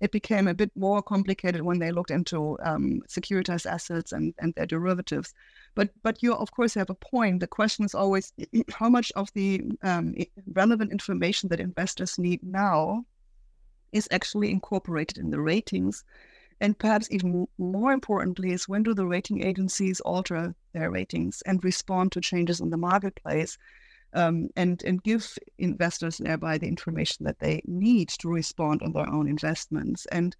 [0.04, 4.54] it became a bit more complicated when they looked into um, securitized assets and, and
[4.54, 5.34] their derivatives.
[5.76, 7.39] But but you of course have a point.
[7.39, 8.34] The question is always
[8.80, 10.13] how much of the um,
[10.52, 13.06] relevant information that investors need now
[13.94, 16.04] is actually incorporated in the ratings.
[16.60, 21.63] And perhaps even more importantly is when do the rating agencies alter their ratings and
[21.63, 23.58] respond to changes in the marketplace
[24.13, 29.10] um, and and give investors thereby the information that they need to respond on their
[29.10, 30.06] own investments.
[30.08, 30.36] And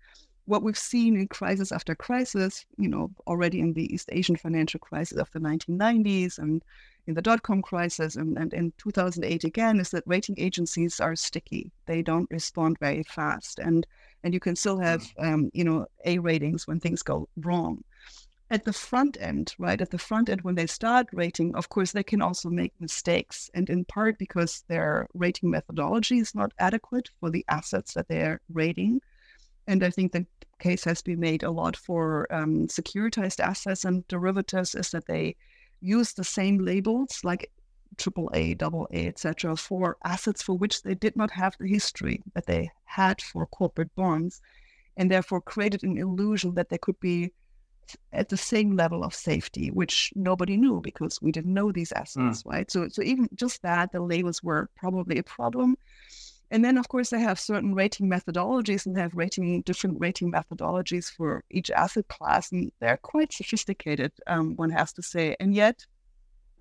[0.46, 4.80] what we've seen in crisis after crisis, you know, already in the East Asian financial
[4.80, 6.62] crisis of the 1990s and
[7.08, 11.72] in the dot-com crisis and, and in 2008 again, is that rating agencies are sticky.
[11.86, 13.86] They don't respond very fast, and
[14.24, 15.34] and you can still have mm.
[15.34, 17.84] um, you know A ratings when things go wrong
[18.54, 19.82] at the front end, right?
[19.82, 23.50] At the front end, when they start rating, of course, they can also make mistakes.
[23.56, 28.42] And in part because their rating methodology is not adequate for the assets that they're
[28.54, 29.02] rating.
[29.66, 30.28] And I think the
[30.60, 35.36] case has been made a lot for um, securitized assets and derivatives is that they
[35.82, 37.50] use the same labels like
[37.98, 42.70] AAA, AA, etc., for assets for which they did not have the history that they
[42.86, 44.42] had for corporate bonds,
[44.96, 47.32] and therefore created an illusion that they could be
[48.12, 52.44] at the same level of safety, which nobody knew because we didn't know these assets,
[52.44, 52.52] mm.
[52.52, 52.72] right?
[52.72, 55.76] So, so even just that, the labels were probably a problem.
[56.52, 60.32] And then, of course, they have certain rating methodologies and they have rating different rating
[60.32, 65.36] methodologies for each asset class, and they're quite sophisticated, um, one has to say.
[65.40, 65.86] And yet,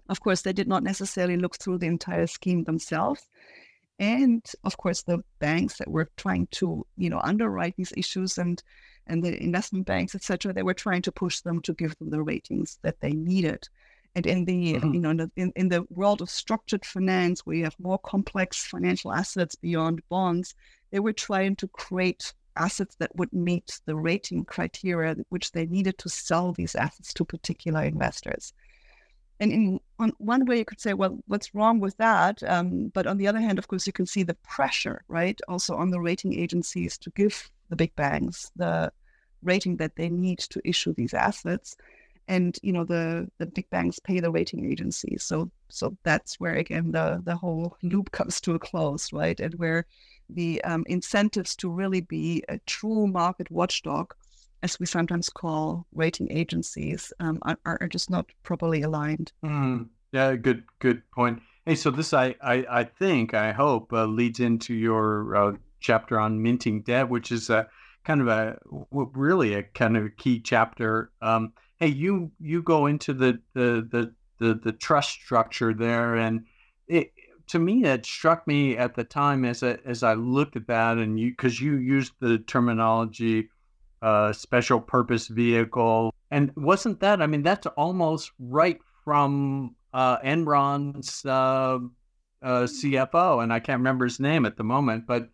[0.08, 3.28] of course, they did not necessarily look through the entire scheme themselves.
[3.98, 8.62] And of course, the banks that were trying to, you know, underwrite these issues and
[9.06, 12.22] and the investment banks, etc., they were trying to push them to give them the
[12.22, 13.68] ratings that they needed.
[14.14, 14.94] And in the mm-hmm.
[14.94, 19.12] you know in, in the world of structured finance, where you have more complex financial
[19.12, 20.54] assets beyond bonds,
[20.90, 25.96] they were trying to create assets that would meet the rating criteria which they needed
[25.98, 28.52] to sell these assets to particular investors.
[29.42, 32.42] And in on one way, you could say, well, what's wrong with that?
[32.44, 35.74] Um, but on the other hand, of course, you can see the pressure, right, also
[35.76, 38.92] on the rating agencies to give the big banks the
[39.42, 41.76] rating that they need to issue these assets.
[42.28, 45.22] and you know the the big banks pay the rating agencies.
[45.24, 49.38] So so that's where again the the whole loop comes to a close, right?
[49.40, 49.86] And where
[50.28, 54.14] the um, incentives to really be a true market watchdog,
[54.62, 59.32] as we sometimes call rating agencies, um, are, are just not properly aligned.
[59.44, 61.40] Mm, yeah, good good point.
[61.66, 66.18] Hey, so this I I, I think I hope uh, leads into your uh, chapter
[66.18, 67.68] on minting debt, which is a
[68.04, 68.58] kind of a
[68.90, 71.10] really a kind of a key chapter.
[71.20, 76.44] Um, hey, you you go into the the the the, the trust structure there, and
[76.88, 77.12] it,
[77.48, 80.98] to me, it struck me at the time as I, as I looked at that,
[80.98, 83.50] and you because you used the terminology
[84.02, 87.22] uh, special purpose vehicle, and wasn't that?
[87.22, 91.78] I mean, that's almost right from uh, Enron's uh,
[92.42, 95.28] uh CFO, and I can't remember his name at the moment, but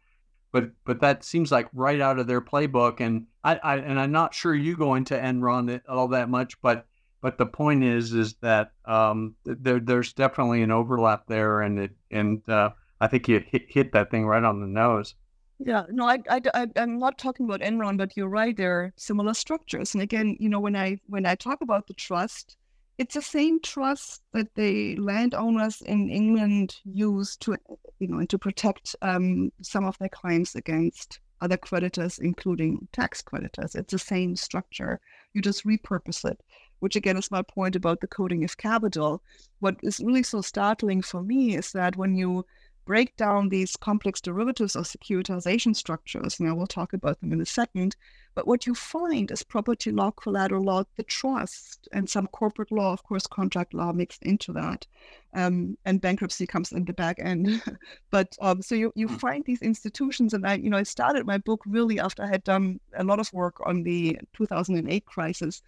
[0.52, 3.00] but but that seems like right out of their playbook.
[3.00, 6.86] And I, I and I'm not sure you go into Enron all that much, but
[7.20, 11.92] but the point is is that um, there there's definitely an overlap there, and it
[12.10, 15.14] and uh, I think you hit, hit that thing right on the nose.
[15.58, 18.56] Yeah, no, I, I, I, am not talking about Enron, but you're right.
[18.56, 21.94] There are similar structures, and again, you know, when I when I talk about the
[21.94, 22.56] trust,
[22.96, 27.56] it's the same trust that the landowners in England use to,
[27.98, 33.20] you know, and to protect um, some of their claims against other creditors, including tax
[33.20, 33.74] creditors.
[33.74, 35.00] It's the same structure.
[35.34, 36.40] You just repurpose it,
[36.78, 39.22] which again is my point about the coding of capital.
[39.58, 42.46] What is really so startling for me is that when you
[42.88, 47.40] break down these complex derivatives or securitization structures, and I will talk about them in
[47.42, 47.96] a second,
[48.38, 52.92] but what you find is property law, collateral law, the trust, and some corporate law,
[52.92, 54.86] of course, contract law mixed into that.
[55.34, 57.60] Um, and bankruptcy comes in the back end.
[58.12, 59.16] but um, so you, you hmm.
[59.16, 62.44] find these institutions, and I, you know, I started my book really after I had
[62.44, 65.60] done a lot of work on the 2008 crisis,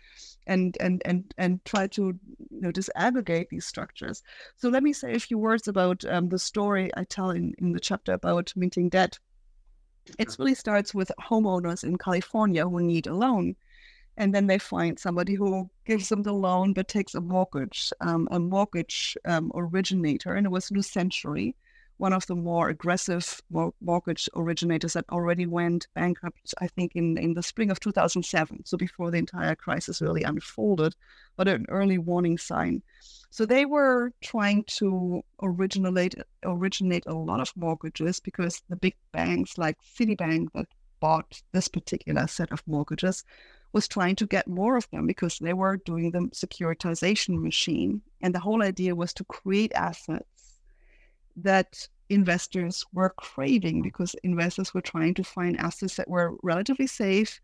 [0.47, 2.17] and and and and try to
[2.51, 4.23] you know disaggregate these structures.
[4.59, 7.73] So let me say a few words about um, the story I tell in in
[7.73, 9.19] the chapter about minting debt.
[10.19, 13.57] It really starts with homeowners in California who need a loan.
[14.17, 18.29] And then they find somebody who gives them the loan but takes a mortgage, um,
[18.31, 20.35] a mortgage um, originator.
[20.35, 21.55] And it was New Century,
[22.01, 23.43] one of the more aggressive
[23.83, 28.65] mortgage originators that already went bankrupt, I think, in, in the spring of 2007.
[28.65, 30.97] So before the entire crisis really unfolded,
[31.37, 32.83] but an early warning sign.
[33.29, 39.59] So they were trying to originate originate a lot of mortgages because the big banks
[39.59, 40.69] like Citibank that
[41.01, 43.25] bought this particular set of mortgages
[43.73, 48.01] was trying to get more of them because they were doing the securitization machine.
[48.23, 50.25] And the whole idea was to create assets
[51.43, 57.41] that investors were craving because investors were trying to find assets that were relatively safe,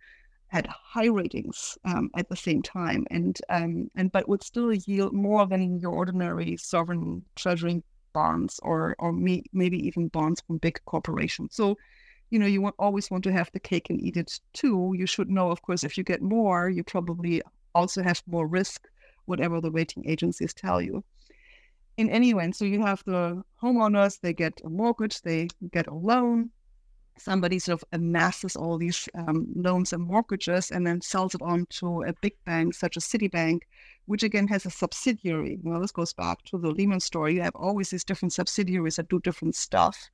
[0.49, 5.13] had high ratings um, at the same time, and um, and but would still yield
[5.13, 7.83] more than your ordinary sovereign treasury
[8.13, 11.55] bonds or or may, maybe even bonds from big corporations.
[11.55, 11.77] So,
[12.31, 14.95] you know, you want, always want to have the cake and eat it too.
[14.97, 17.43] You should know, of course, if you get more, you probably
[17.75, 18.89] also have more risk,
[19.27, 21.05] whatever the rating agencies tell you.
[21.97, 25.95] In any event, so you have the homeowners, they get a mortgage, they get a
[25.95, 26.51] loan,
[27.19, 31.67] somebody sort of amasses all these um, loans and mortgages and then sells it on
[31.71, 33.61] to a big bank such as Citibank,
[34.07, 35.59] which again has a subsidiary.
[35.63, 37.35] Well, this goes back to the Lehman story.
[37.35, 40.11] You have always these different subsidiaries that do different stuff.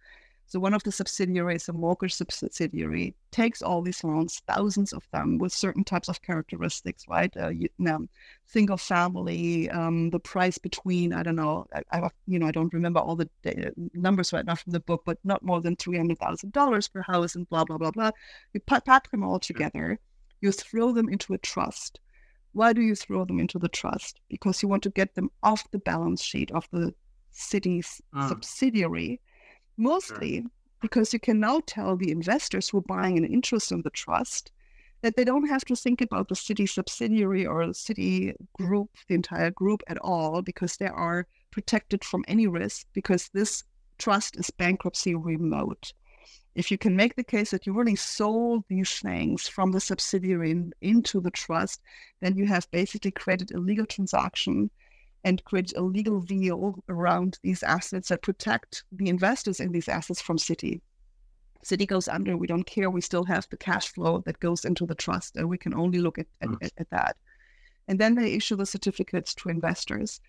[0.52, 5.38] So one of the subsidiaries, a mortgage subsidiary, takes all these loans, thousands of them,
[5.38, 7.34] with certain types of characteristics, right?
[7.34, 8.10] Uh, you, um,
[8.44, 12.74] single family, um, the price between, I don't know, I, I, you know, I don't
[12.74, 13.30] remember all the
[13.94, 17.00] numbers right now from the book, but not more than three hundred thousand dollars per
[17.00, 18.10] house, and blah blah blah blah.
[18.52, 19.98] You pack them all together,
[20.42, 21.98] you throw them into a trust.
[22.52, 24.20] Why do you throw them into the trust?
[24.28, 26.92] Because you want to get them off the balance sheet of the
[27.32, 28.28] Citi's uh.
[28.28, 29.18] subsidiary
[29.76, 30.50] Mostly sure.
[30.80, 34.52] because you can now tell the investors who are buying an interest in the trust
[35.02, 39.14] that they don't have to think about the Citi subsidiary or the Citi group, the
[39.14, 43.64] entire group at all, because they are protected from any risk because this
[43.98, 45.92] trust is bankruptcy remote.
[46.54, 50.50] If you can make the case that you really sold these things from the subsidiary
[50.50, 51.80] in, into the trust,
[52.20, 54.70] then you have basically created a legal transaction
[55.24, 60.20] and create a legal veil around these assets that protect the investors in these assets
[60.20, 60.80] from Citi.
[61.64, 62.90] Citi goes under, we don't care.
[62.90, 66.00] We still have the cash flow that goes into the trust, and we can only
[66.00, 66.70] look at, at, mm.
[66.76, 67.16] at that.
[67.86, 70.20] And then they issue the certificates to investors.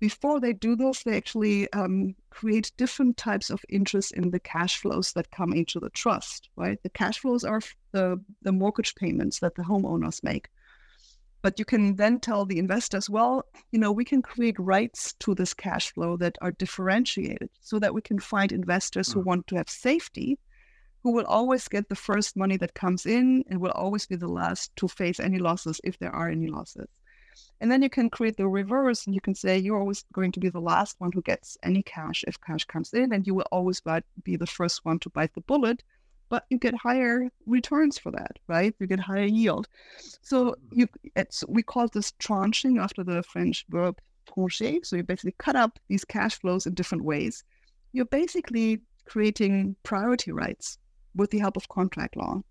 [0.00, 4.78] Before they do this, they actually um, create different types of interest in the cash
[4.78, 6.82] flows that come into the trust, right?
[6.82, 7.60] The cash flows are
[7.92, 10.48] the, the mortgage payments that the homeowners make.
[11.46, 15.32] But you can then tell the investors, well, you know, we can create rights to
[15.32, 19.26] this cash flow that are differentiated so that we can find investors who Mm.
[19.26, 20.40] want to have safety,
[21.04, 24.26] who will always get the first money that comes in and will always be the
[24.40, 26.88] last to face any losses if there are any losses.
[27.60, 30.40] And then you can create the reverse and you can say you're always going to
[30.40, 33.50] be the last one who gets any cash if cash comes in, and you will
[33.52, 35.84] always but be the first one to bite the bullet,
[36.28, 38.74] but you get higher returns for that, right?
[38.78, 39.68] You get higher yield.
[40.22, 40.80] So mm-hmm.
[40.80, 44.84] you it's we call this tranching after the French verb trancher.
[44.84, 47.44] So you basically cut up these cash flows in different ways.
[47.92, 50.78] You're basically creating priority rights
[51.14, 52.42] with the help of contract law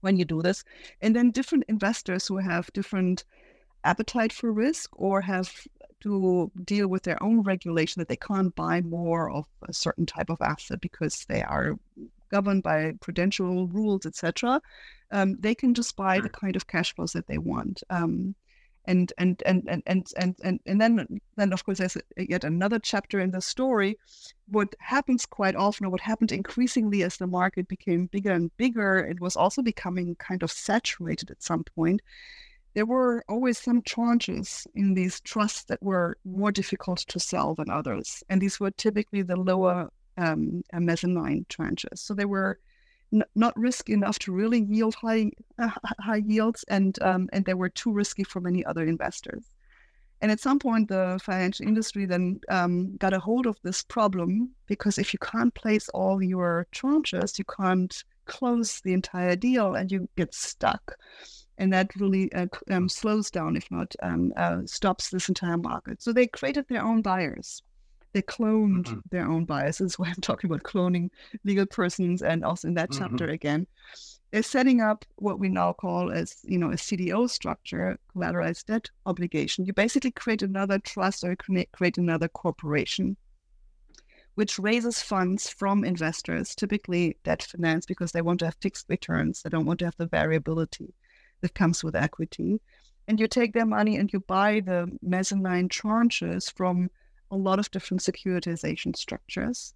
[0.00, 0.64] when you do this.
[1.00, 3.24] And then different investors who have different
[3.84, 5.66] appetite for risk or have
[6.00, 10.30] to deal with their own regulation that they can't buy more of a certain type
[10.30, 11.78] of asset because they are
[12.36, 14.60] governed by prudential rules, etc.
[15.10, 17.82] Um, they can just buy the kind of cash flows that they want.
[17.90, 18.34] Um,
[18.86, 22.78] and and and and and and and, and then then of course there's yet another
[22.78, 23.96] chapter in the story
[24.48, 28.98] what happens quite often or what happened increasingly as the market became bigger and bigger
[28.98, 32.02] it was also becoming kind of saturated at some point
[32.74, 37.70] there were always some tranches in these trusts that were more difficult to sell than
[37.70, 42.58] others and these were typically the lower um, mezzanine tranches so they were
[43.14, 47.54] n- not risky enough to really yield high uh, high yields, and um, and they
[47.54, 49.44] were too risky for many other investors.
[50.20, 54.50] And at some point, the financial industry then um, got a hold of this problem
[54.66, 57.94] because if you can't place all your tranches, you can't
[58.26, 60.96] close the entire deal, and you get stuck.
[61.58, 66.02] And that really uh, um, slows down, if not um, uh, stops this entire market.
[66.02, 67.62] So they created their own buyers
[68.14, 69.00] they cloned mm-hmm.
[69.10, 69.98] their own biases.
[69.98, 71.10] Why I'm talking about cloning
[71.44, 73.02] legal persons, and also in that mm-hmm.
[73.02, 73.66] chapter again,
[74.30, 78.88] they're setting up what we now call as you know a CDO structure, collateralized debt
[79.04, 79.66] obligation.
[79.66, 83.16] You basically create another trust or create another corporation,
[84.36, 89.42] which raises funds from investors, typically debt finance, because they want to have fixed returns.
[89.42, 90.94] They don't want to have the variability
[91.42, 92.60] that comes with equity.
[93.06, 96.90] And you take their money and you buy the mezzanine tranches from
[97.30, 99.74] a lot of different securitization structures.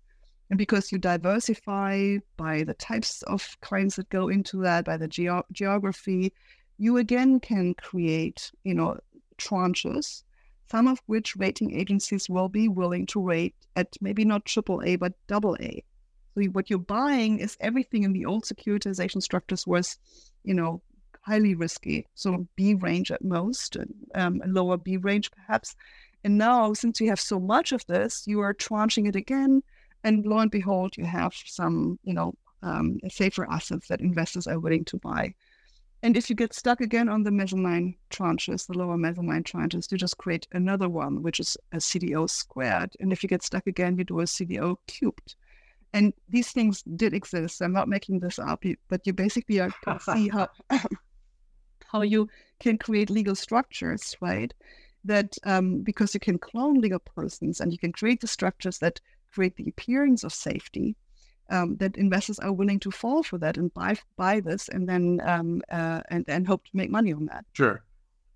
[0.51, 5.09] And because you diversify by the types of clients that go into that, by the
[5.09, 6.33] geo- geography,
[6.79, 8.99] you again can create, you know,
[9.37, 10.23] tranches,
[10.71, 14.97] some of which rating agencies will be willing to rate at maybe not triple A,
[14.97, 15.83] but double A.
[16.35, 19.99] So what you're buying is everything in the old securitization structures was,
[20.45, 20.81] you know,
[21.23, 22.07] highly risky.
[22.15, 23.77] So B range at most,
[24.15, 25.75] um, a lower B range perhaps.
[26.29, 29.63] And now, since you have so much of this, you are tranching it again,
[30.05, 34.61] and lo and behold, you have some, you know, um, safer assets that investors are
[34.61, 35.33] willing to buy.
[36.03, 39.97] And if you get stuck again on the mezzanine tranches, the lower mezzanine tranches, you
[39.97, 42.93] just create another one, which is a CDO squared.
[43.01, 45.35] And if you get stuck again, you do a CDO cubed.
[45.95, 47.63] And these things did exist.
[47.63, 50.51] I'm not making this up, but you basically can see how
[51.87, 52.29] how you
[52.61, 54.53] can create legal structures, right?
[55.05, 59.01] That um, because you can clone legal persons and you can create the structures that
[59.33, 60.97] create the appearance of safety,
[61.51, 65.21] um, that investors are willing to fall for that and buy buy this and then
[65.25, 67.45] um, uh, and and hope to make money on that.
[67.53, 67.83] Sure.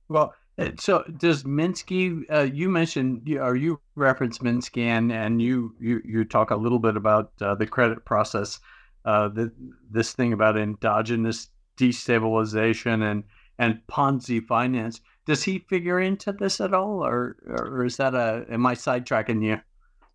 [0.09, 2.25] Well, uh, so does Minsky?
[2.31, 6.79] Uh, you mentioned or you reference Minsky and and you you you talk a little
[6.79, 8.61] bit about uh, the credit process,
[9.05, 9.53] uh, the,
[9.91, 13.25] this thing about endogenous destabilization and
[13.59, 18.47] and Ponzi finance does he figure into this at all, or or is that a
[18.51, 19.61] am I sidetracking you?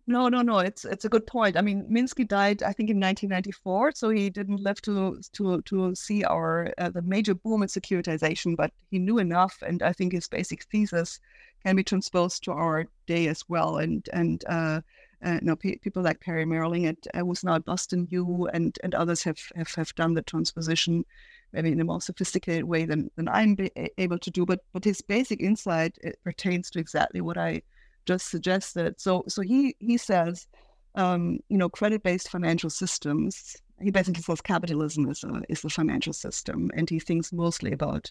[0.06, 0.58] No, no, no.
[0.60, 1.56] It's it's a good point.
[1.56, 5.94] I mean, Minsky died, I think, in 1994, so he didn't live to to to
[5.94, 8.56] see our uh, the major boom in securitization.
[8.56, 11.20] But he knew enough, and I think his basic thesis
[11.62, 13.76] can be transposed to our day as well.
[13.76, 14.80] And and uh,
[15.22, 18.78] uh, no, pe- people like Perry Mehrling at uh, was now at Boston U, and
[18.82, 21.04] and others have have, have done the transposition
[21.52, 23.56] maybe in a more sophisticated way than, than I'm
[23.96, 24.44] able to do.
[24.44, 27.62] But but his basic insight it pertains to exactly what I
[28.06, 29.00] just suggested.
[29.00, 30.46] So so he he says,
[30.94, 33.56] um, you know, credit based financial systems.
[33.80, 38.10] He basically says capitalism is a is the financial system, and he thinks mostly about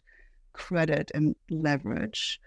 [0.54, 2.40] credit and leverage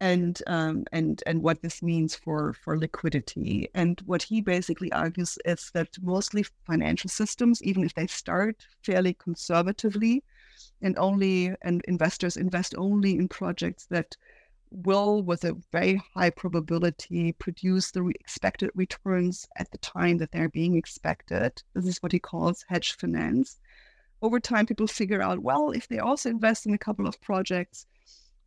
[0.00, 3.68] and um, and and what this means for for liquidity.
[3.74, 9.14] And what he basically argues is that mostly financial systems, even if they start fairly
[9.14, 10.24] conservatively,
[10.82, 14.16] and only and investors invest only in projects that
[14.70, 20.48] will, with a very high probability, produce the expected returns at the time that they're
[20.48, 21.62] being expected.
[21.74, 23.58] This is what he calls hedge finance.
[24.22, 27.86] Over time, people figure out, well, if they also invest in a couple of projects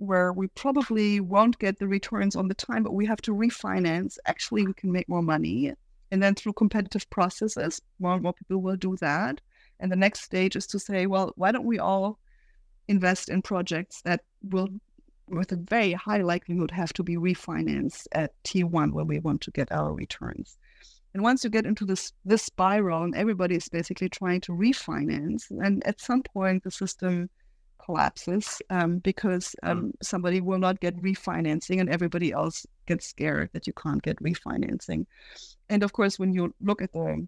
[0.04, 4.18] where we probably won't get the returns on the time, but we have to refinance.
[4.26, 5.74] Actually, we can make more money.
[6.12, 9.42] And then through competitive processes, more and more people will do that.
[9.80, 12.20] And the next stage is to say, well, why don't we all
[12.88, 14.70] invest in projects that will,
[15.28, 19.52] with a very high likelihood, have to be refinanced at T1 where we want to
[19.52, 20.58] get our returns.
[21.14, 25.52] And once you get into this this spiral and everybody is basically trying to refinance,
[25.52, 27.30] and at some point the system
[27.84, 29.70] collapses um, because hmm.
[29.70, 34.22] um, somebody will not get refinancing and everybody else gets scared that you can't get
[34.22, 35.06] refinancing.
[35.70, 37.28] And of course, when you look at the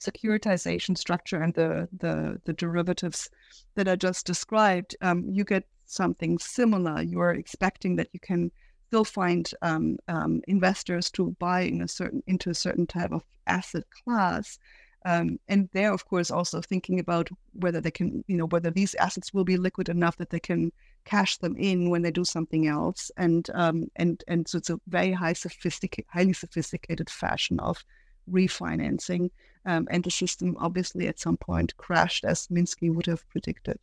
[0.00, 3.28] securitization structure and the the, the derivatives
[3.74, 7.02] that I just described, um, you get something similar.
[7.02, 8.50] You are expecting that you can
[8.88, 13.22] still find um, um, investors to buy in a certain into a certain type of
[13.46, 14.58] asset class.
[15.06, 18.94] Um, and they're of course also thinking about whether they can, you know, whether these
[18.96, 20.72] assets will be liquid enough that they can
[21.04, 23.10] cash them in when they do something else.
[23.16, 27.82] And um, and and so it's a very high sophisticated, highly sophisticated fashion of
[28.30, 29.30] refinancing.
[29.66, 33.78] Um, and the system obviously at some point crashed, as Minsky would have predicted.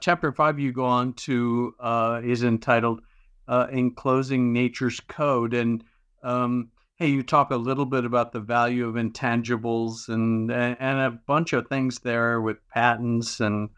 [0.00, 3.02] Chapter five you go on to uh, is entitled
[3.46, 5.54] uh, Enclosing Nature's Code.
[5.54, 5.84] And
[6.22, 11.10] um, hey, you talk a little bit about the value of intangibles and and a
[11.26, 13.68] bunch of things there with patents and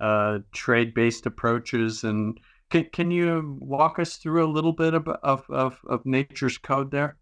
[0.00, 2.04] uh, trade-based approaches.
[2.04, 2.38] And
[2.70, 7.16] can, can you walk us through a little bit of, of, of, nature's code there?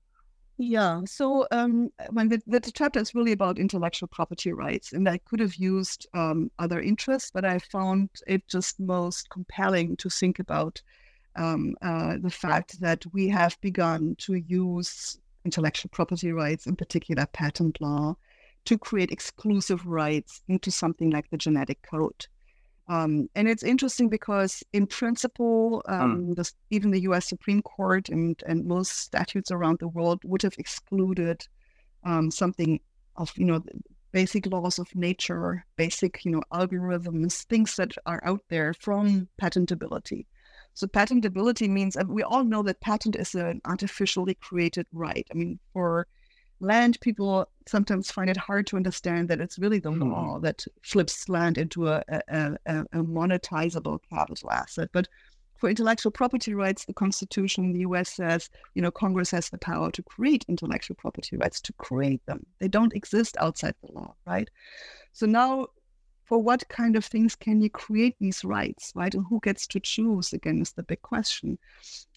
[0.58, 5.18] Yeah, so um, when the, the, chapter is really about intellectual property rights, and I
[5.18, 10.38] could have used um, other interests, but I found it just most compelling to think
[10.38, 10.82] about
[11.36, 17.24] um, uh, the fact that we have begun to use intellectual property rights, in particular
[17.32, 18.16] patent law,
[18.66, 22.26] to create exclusive rights into something like the genetic code.
[22.88, 26.36] Um, and it's interesting because, in principle, um, mm.
[26.36, 27.28] the, even the U.S.
[27.28, 31.46] Supreme Court and, and most statutes around the world would have excluded
[32.04, 32.78] um, something
[33.16, 33.62] of, you know,
[34.12, 40.26] basic laws of nature, basic, you know, algorithms, things that are out there from patentability.
[40.76, 45.26] So patentability means, we all know that patent is an artificially created right.
[45.32, 46.06] I mean, for
[46.60, 50.12] land, people sometimes find it hard to understand that it's really the hmm.
[50.12, 54.90] law that flips land into a, a, a, a monetizable capital asset.
[54.92, 55.08] But
[55.56, 59.56] for intellectual property rights, the Constitution in the US says, you know, Congress has the
[59.56, 62.44] power to create intellectual property rights, to create them.
[62.58, 64.50] They don't exist outside the law, right?
[65.14, 65.68] So now
[66.26, 69.14] for what kind of things can you create these rights, right?
[69.14, 71.56] And who gets to choose, again, is the big question.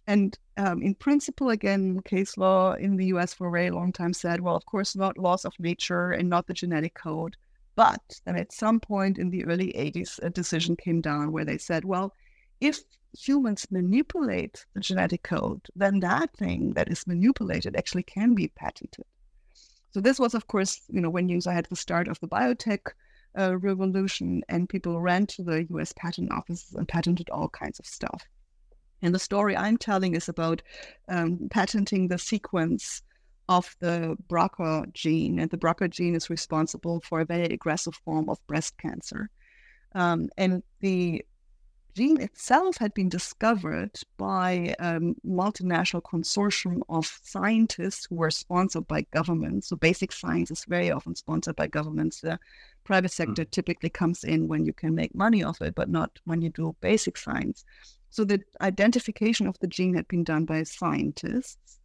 [0.07, 4.13] And um, in principle, again, case law in the US for a very long time
[4.13, 7.37] said, well, of course, not laws of nature and not the genetic code.
[7.75, 11.59] But then at some point in the early 80s, a decision came down where they
[11.59, 12.15] said, well,
[12.59, 12.79] if
[13.17, 19.05] humans manipulate the genetic code, then that thing that is manipulated actually can be patented.
[19.91, 22.91] So this was, of course, you know, when you had the start of the biotech
[23.37, 27.85] uh, revolution, and people ran to the US patent offices and patented all kinds of
[27.85, 28.25] stuff.
[29.01, 30.61] And the story I'm telling is about
[31.07, 33.01] um, patenting the sequence
[33.47, 38.29] of the BRCA gene, and the BRCA gene is responsible for a very aggressive form
[38.29, 39.29] of breast cancer.
[39.95, 41.25] Um, and the
[41.99, 49.01] gene itself had been discovered by a multinational consortium of scientists who were sponsored by
[49.11, 49.67] governments.
[49.67, 52.21] So basic science is very often sponsored by governments.
[52.21, 52.39] The
[52.85, 53.21] private hmm.
[53.21, 53.51] sector mm.
[53.51, 56.73] typically comes in when you can make money off it, but not when you do
[56.79, 57.65] basic science.
[58.11, 61.79] So the identification of the gene had been done by scientists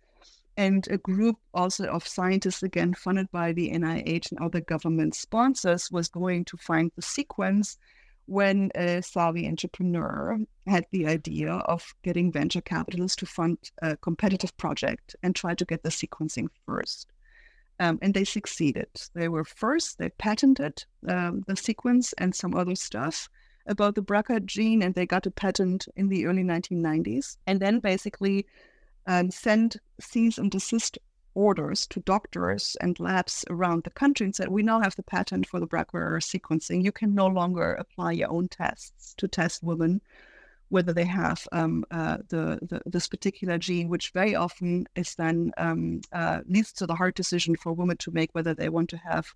[0.57, 5.91] and a group also of scientists, again funded by the NIH and other government sponsors,
[5.91, 7.79] was going to find the sequence
[8.27, 14.57] when a savvy entrepreneur had the idea of getting venture capitalists to fund a competitive
[14.57, 17.09] project and try to get the sequencing first.
[17.81, 18.89] Um, and they succeeded.
[19.15, 23.29] They were first, they patented um, the sequence and some other stuff
[23.67, 27.37] about the BRCA gene, and they got a patent in the early 1990s.
[27.47, 28.47] And then basically
[29.07, 30.99] um, sent cease and desist
[31.35, 35.47] orders to doctors and labs around the country and said, We now have the patent
[35.47, 36.85] for the BRCA sequencing.
[36.85, 40.01] You can no longer apply your own tests to test women
[40.71, 45.53] whether they have um, uh, the, the, this particular gene, which very often is then
[45.57, 48.97] um, uh, leads to the hard decision for women to make whether they want to
[48.97, 49.27] have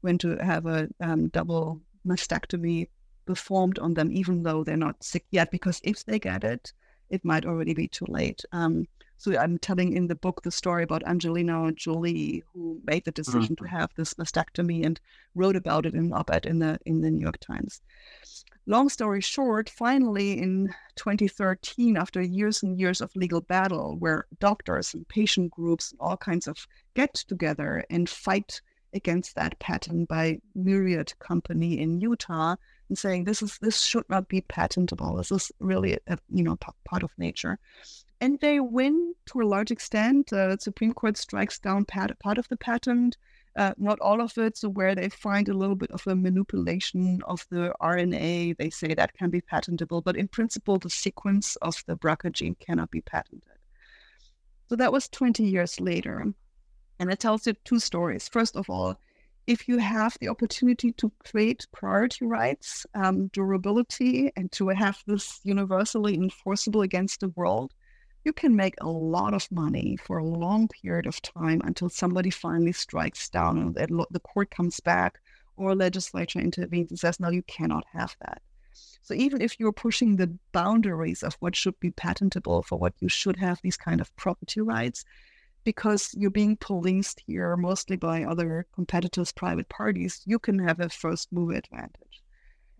[0.00, 2.88] when to have a um, double mastectomy
[3.26, 6.72] performed on them, even though they're not sick yet, because if they get it,
[7.10, 8.42] it might already be too late.
[8.52, 8.86] Um,
[9.18, 13.56] so I'm telling in the book the story about Angelina Jolie, who made the decision
[13.56, 13.64] mm-hmm.
[13.64, 15.00] to have this mastectomy and
[15.34, 17.82] wrote about it in an op-ed in the in the New York Times.
[18.66, 24.94] long story short, finally in 2013, after years and years of legal battle, where doctors
[24.94, 28.60] and patient groups and all kinds of get together and fight
[28.94, 32.56] against that patent by Myriad Company in Utah
[32.88, 35.16] and saying this is this should not be patentable.
[35.16, 37.58] This is really a, you know p- part of nature,
[38.20, 40.32] and they win to a large extent.
[40.32, 43.16] Uh, the Supreme Court strikes down pat- part of the patent
[43.58, 44.56] uh, not all of it.
[44.56, 48.94] So where they find a little bit of a manipulation of the RNA, they say
[48.94, 50.00] that can be patentable.
[50.00, 53.42] But in principle, the sequence of the BRCA gene cannot be patented.
[54.68, 56.24] So that was 20 years later.
[57.00, 58.28] And it tells you two stories.
[58.28, 58.96] First of all,
[59.48, 65.40] if you have the opportunity to create priority rights, um, durability, and to have this
[65.42, 67.72] universally enforceable against the world,
[68.24, 72.30] you can make a lot of money for a long period of time until somebody
[72.30, 73.74] finally strikes down and
[74.10, 75.20] the court comes back
[75.56, 78.42] or legislature intervenes and says, no, you cannot have that.
[79.02, 83.08] So even if you're pushing the boundaries of what should be patentable for what you
[83.08, 85.04] should have these kind of property rights,
[85.64, 90.88] because you're being policed here mostly by other competitors, private parties, you can have a
[90.88, 92.22] first move advantage.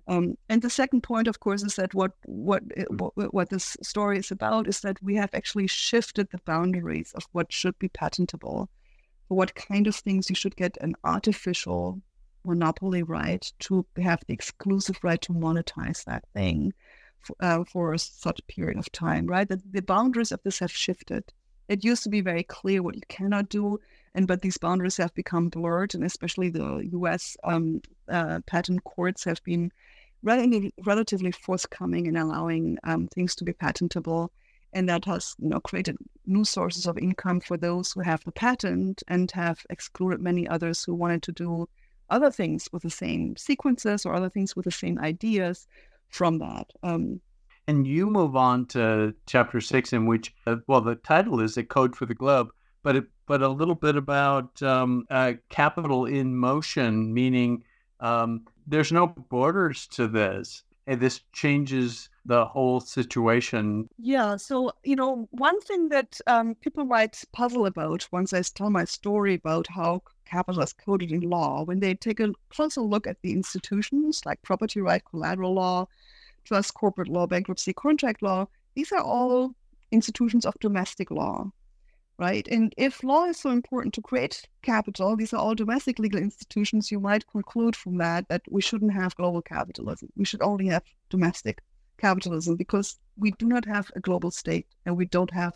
[0.09, 4.19] Um, and the second point, of course, is that what what what what this story
[4.19, 8.71] is about is that we have actually shifted the boundaries of what should be patentable,
[9.29, 12.01] what kind of things you should get an artificial
[12.45, 16.73] monopoly right to have the exclusive right to monetize that thing
[17.19, 19.49] for, uh, for such a period of time, right?
[19.49, 21.25] That the boundaries of this have shifted.
[21.69, 23.79] It used to be very clear what you cannot do,
[24.15, 27.37] and but these boundaries have become blurred, and especially the U.S.
[27.45, 29.73] Um, uh, patent courts have been
[30.23, 34.33] relatively, relatively forthcoming in allowing um, things to be patentable.
[34.75, 35.97] And that has you know, created
[36.27, 40.85] new sources of income for those who have the patent and have excluded many others
[40.85, 41.69] who wanted to do
[42.11, 45.67] other things with the same sequences or other things with the same ideas
[46.11, 46.71] from that.
[46.83, 47.21] Um,
[47.67, 51.63] and you move on to chapter six, in which, uh, well, the title is A
[51.63, 52.49] Code for the Globe,
[52.83, 57.65] but it, but a little bit about um, uh, capital in motion, meaning
[58.01, 60.63] um, there's no borders to this.
[60.87, 63.91] And this changes the whole situation.
[63.99, 64.37] Yeah.
[64.37, 68.87] So, you know, one thing that um, people might puzzle about once I tell my
[68.87, 73.21] story about how capital is coded in law, when they take a closer look at
[73.21, 75.87] the institutions like property right, collateral law,
[76.45, 79.55] trust, corporate law, bankruptcy, contract law, these are all
[79.91, 81.51] institutions of domestic law
[82.19, 82.47] right?
[82.51, 86.91] And if law is so important to create capital, these are all domestic legal institutions,
[86.91, 90.09] you might conclude from that that we shouldn't have global capitalism.
[90.17, 91.63] We should only have domestic
[91.99, 95.55] capitalism because we do not have a global state and we don't have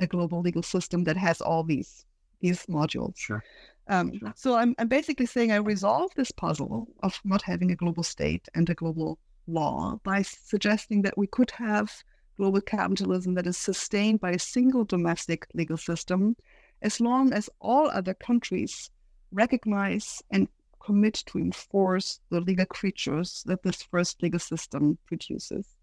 [0.00, 2.04] a global legal system that has all these
[2.40, 3.16] these modules.
[3.16, 3.42] Sure.
[3.88, 4.32] Um, sure.
[4.36, 8.48] So I'm, I'm basically saying I resolve this puzzle of not having a global state
[8.54, 11.90] and a global law by suggesting that we could have
[12.38, 16.36] global capitalism that is sustained by a single domestic legal system,
[16.80, 18.90] as long as all other countries
[19.32, 20.48] recognize and
[20.80, 25.76] commit to enforce the legal creatures that this first legal system produces.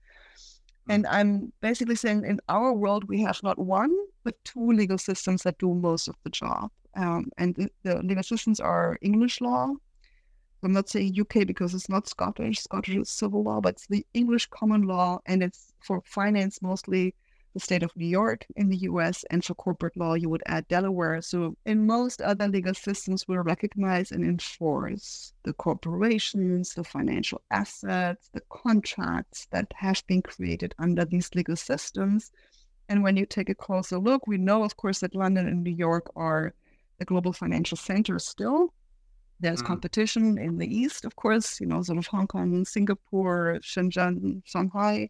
[0.86, 0.91] Hmm.
[0.91, 3.93] And I'm basically saying in our world, we have not one,
[4.24, 6.72] but two legal systems that do most of the job.
[6.95, 9.74] Um, and the, the, legal systems are English law
[10.66, 12.59] I'm not saying UK because it's not Scottish.
[12.59, 17.13] Scottish is civil law, but it's the English common law, and it's for finance mostly
[17.53, 20.68] the state of New York in the US, and for corporate law, you would add
[20.68, 21.22] Delaware.
[21.22, 28.30] So, in most other legal systems, we recognize and enforce the corporations, the financial assets,
[28.34, 32.32] the contracts that have been created under these legal systems.
[32.89, 35.76] And when you take a closer look, we know, of course, that London and New
[35.76, 36.53] York are
[36.97, 38.74] the global financial centers still.
[39.40, 39.68] There's mm.
[39.68, 45.10] competition in the east, of course, you know, sort of Hong Kong, Singapore, Shenzhen, Shanghai.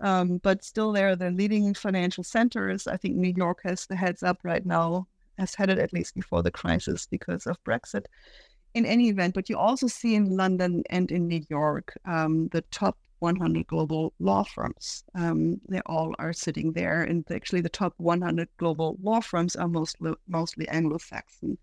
[0.00, 2.86] Um, but still, they're the leading financial centers.
[2.86, 5.06] I think New York has the heads up right now,
[5.38, 8.06] has had it at least before the crisis because of Brexit.
[8.74, 12.60] In any event, but you also see in London and in New York um, the
[12.70, 15.02] top 100 global law firms.
[15.14, 19.68] Um, they all are sitting there, and actually, the top 100 global law firms are
[19.68, 21.56] mostly mostly Anglo-Saxon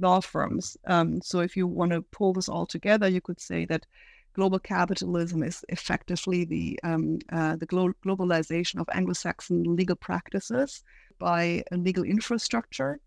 [0.00, 0.76] law firms.
[0.86, 3.86] Um, so if you want to pull this all together, you could say that
[4.34, 10.82] global capitalism is effectively the um, uh, the glo- globalization of Anglo-Saxon legal practices
[11.18, 13.00] by a legal infrastructure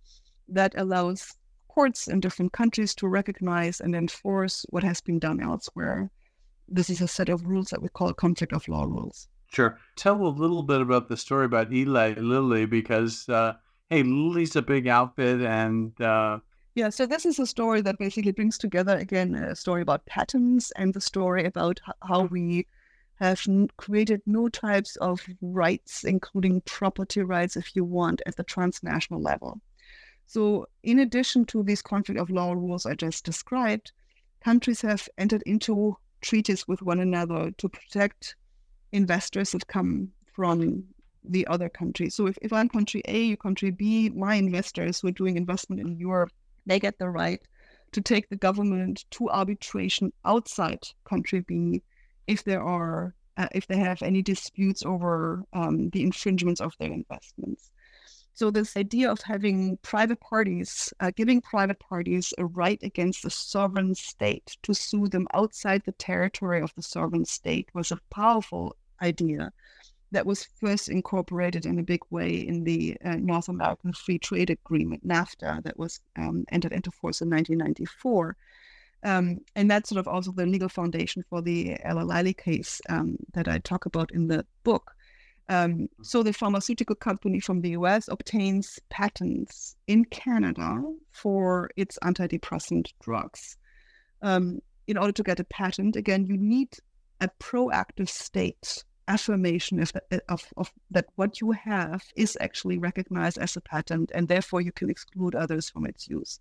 [0.48, 1.36] that allows
[1.68, 6.10] courts in different countries to recognize and enforce what has been done elsewhere.
[6.68, 9.28] This is a set of rules that we call conflict of law rules.
[9.52, 9.78] Sure.
[9.96, 13.54] Tell a little bit about the story about Eli Lilly because, uh,
[13.90, 16.40] hey, Lilly's a big outfit and uh,
[16.76, 20.72] yeah, so this is a story that basically brings together again a story about patents
[20.72, 22.68] and the story about how we
[23.20, 23.46] have
[23.78, 29.62] created no types of rights, including property rights, if you want, at the transnational level.
[30.26, 33.92] So, in addition to these conflict of law rules I just described,
[34.44, 38.36] countries have entered into treaties with one another to protect
[38.92, 40.86] investors that come from
[41.24, 42.10] the other country.
[42.10, 45.82] So, if, if I'm country A, you country B, my investors who are doing investment
[45.82, 46.32] in Europe,
[46.66, 47.42] they get the right
[47.92, 51.82] to take the government to arbitration outside country B
[52.28, 56.92] if there are uh, if they have any disputes over um, the infringements of their
[56.92, 57.72] investments.
[58.36, 63.30] So this idea of having private parties, uh, giving private parties a right against the
[63.30, 68.76] sovereign state to sue them outside the territory of the sovereign state was a powerful
[69.02, 69.52] idea
[70.14, 74.50] that was first incorporated in a big way in the uh, North American Free Trade
[74.50, 78.38] Agreement, NAFTA, that was um, entered into force in 1994.
[79.04, 83.18] Um, and that's sort of also the legal foundation for the Eli Lilly case um,
[83.34, 84.92] that I talk about in the book.
[85.50, 92.94] Um, so the pharmaceutical company from the US obtains patents in Canada for its antidepressant
[93.02, 93.58] drugs.
[94.22, 96.70] Um, in order to get a patent, again, you need
[97.20, 103.38] a proactive state affirmation of, uh, of, of, that what you have is actually recognized
[103.38, 106.40] as a patent and therefore you can exclude others from its use.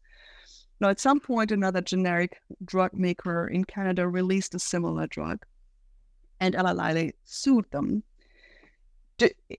[0.81, 5.45] Now, at some point, another generic drug maker in Canada released a similar drug,
[6.41, 8.03] and Lilly sued them.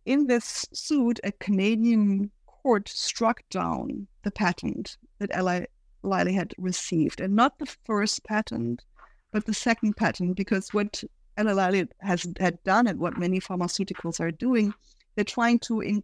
[0.06, 5.68] In this suit, a Canadian court struck down the patent that
[6.04, 8.84] Lilly had received, and not the first patent,
[9.32, 11.06] but the second patent, because what
[11.40, 14.74] Eli Lilly has had done and what many pharmaceuticals are doing,
[15.16, 16.04] they're trying to in,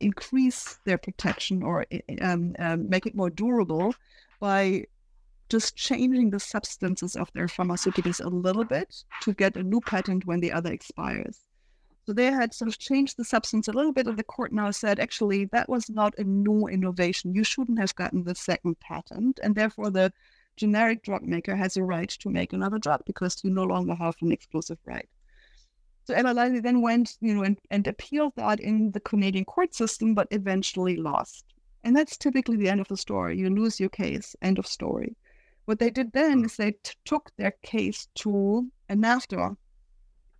[0.00, 1.86] increase their protection or
[2.20, 3.94] um, um, make it more durable
[4.40, 4.84] by
[5.48, 10.26] just changing the substances of their pharmaceuticals a little bit to get a new patent
[10.26, 11.40] when the other expires.
[12.06, 14.70] So they had sort of changed the substance a little bit, and the court now
[14.70, 17.34] said, actually, that was not a new innovation.
[17.34, 20.12] You shouldn't have gotten the second patent, and therefore the
[20.56, 24.16] generic drug maker has a right to make another drug because you no longer have
[24.20, 25.08] an exclusive right.
[26.06, 30.14] So Eli then went, you know, and, and appealed that in the Canadian court system,
[30.14, 31.46] but eventually lost.
[31.82, 33.38] And that's typically the end of the story.
[33.38, 35.16] You lose your case, end of story.
[35.64, 36.44] What they did then hmm.
[36.44, 39.56] is they t- took their case to a NAFTA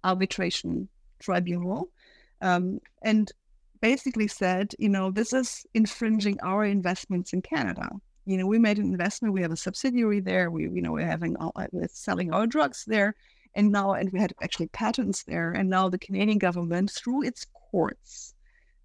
[0.02, 0.88] arbitration
[1.18, 1.88] tribunal
[2.42, 3.32] um, and
[3.80, 7.88] basically said, you know, this is infringing our investments in Canada
[8.26, 9.34] you know, we made an investment.
[9.34, 10.50] We have a subsidiary there.
[10.50, 13.14] We, you know, we're having all, uh, we're selling our drugs there,
[13.54, 15.52] and now, and we had actually patents there.
[15.52, 18.34] And now the Canadian government, through its courts,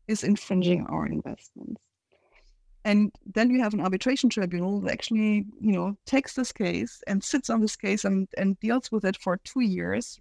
[0.08, 1.82] is infringing our investments.
[2.86, 7.24] And then you have an arbitration tribunal that actually, you know, takes this case and
[7.24, 10.20] sits on this case and, and deals with it for two years.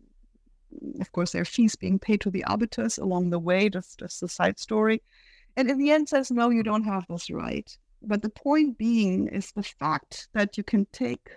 [1.01, 3.69] Of course, there are fees being paid to the arbiters along the way.
[3.69, 5.03] That's just a side story.
[5.57, 7.79] And in the end says, no, you don't have this right.
[8.03, 11.31] But the point being is the fact that you can take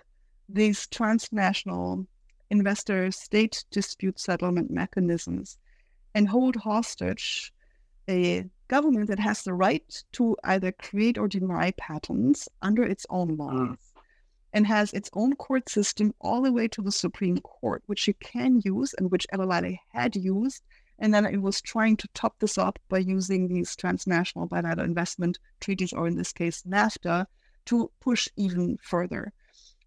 [0.48, 2.06] these transnational
[2.50, 5.58] investor state dispute settlement mechanisms
[6.14, 7.52] and hold hostage
[8.08, 13.36] a government that has the right to either create or deny patents under its own
[13.36, 13.76] laws mm.
[14.52, 18.14] and has its own court system all the way to the Supreme Court, which you
[18.14, 20.62] can use and which Eli Lilly had used
[21.02, 25.40] and then it was trying to top this up by using these transnational bilateral investment
[25.60, 27.26] treaties, or in this case, NAFTA,
[27.66, 29.32] to push even further.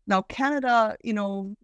[0.08, 1.56] Now, Canada, you know,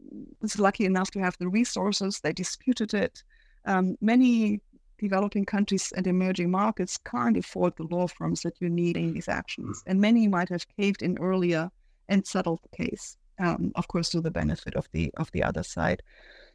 [0.41, 2.21] is lucky enough to have the resources.
[2.21, 3.23] They disputed it.
[3.65, 4.61] Um, many
[4.97, 9.27] developing countries and emerging markets can't afford the law firms that you need in these
[9.27, 9.83] actions.
[9.85, 11.69] And many might have caved in earlier
[12.07, 15.63] and settled the case, um, of course, to the benefit of the of the other
[15.63, 16.01] side.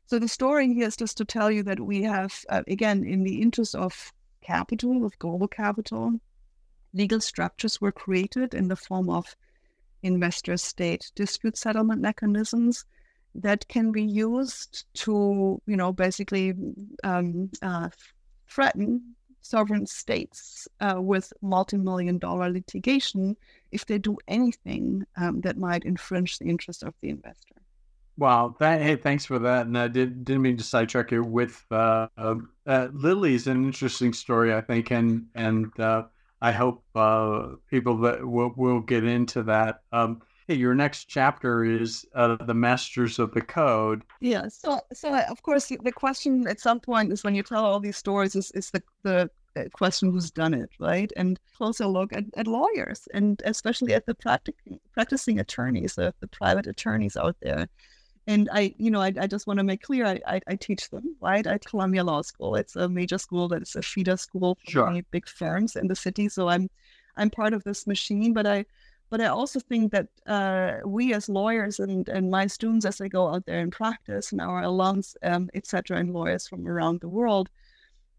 [0.07, 3.24] So the story here is just to tell you that we have, uh, again, in
[3.24, 6.20] the interest of capital, of global capital,
[6.94, 9.34] legal structures were created in the form of
[10.04, 12.84] investor state dispute settlement mechanisms
[13.34, 16.54] that can be used to, you know, basically
[17.02, 17.88] um, uh,
[18.48, 23.36] threaten sovereign states uh, with multi-million dollar litigation
[23.72, 27.55] if they do anything um, that might infringe the interest of the investor.
[28.18, 28.56] Wow.
[28.60, 29.66] That, hey, thanks for that.
[29.66, 34.54] And I did, didn't mean to sidetrack you with uh, uh, Lilly's an interesting story,
[34.54, 34.90] I think.
[34.90, 36.04] And, and uh,
[36.40, 39.82] I hope uh, people that will, will get into that.
[39.92, 44.02] Um, hey, your next chapter is uh, the Masters of the Code.
[44.20, 44.48] Yeah.
[44.48, 47.80] So, so uh, of course, the question at some point is when you tell all
[47.80, 49.28] these stories is, is the, the
[49.74, 51.12] question who's done it, right?
[51.16, 54.56] And closer look at, at lawyers and especially at the practic-
[54.92, 57.68] practicing attorneys, the private attorneys out there
[58.27, 60.91] And I, you know, I, I just want to make clear, I, I, I, teach
[60.91, 62.57] them, right, at Columbia Law School.
[62.57, 64.87] It's a major school that is a feeder school for sure.
[64.87, 66.29] many big firms in the city.
[66.29, 66.68] So I'm,
[67.16, 68.33] I'm part of this machine.
[68.33, 68.64] But I,
[69.11, 73.09] but I also think that uh, we as lawyers and, and my students as they
[73.09, 77.09] go out there and practice, and our alums, um, etc., and lawyers from around the
[77.09, 77.49] world,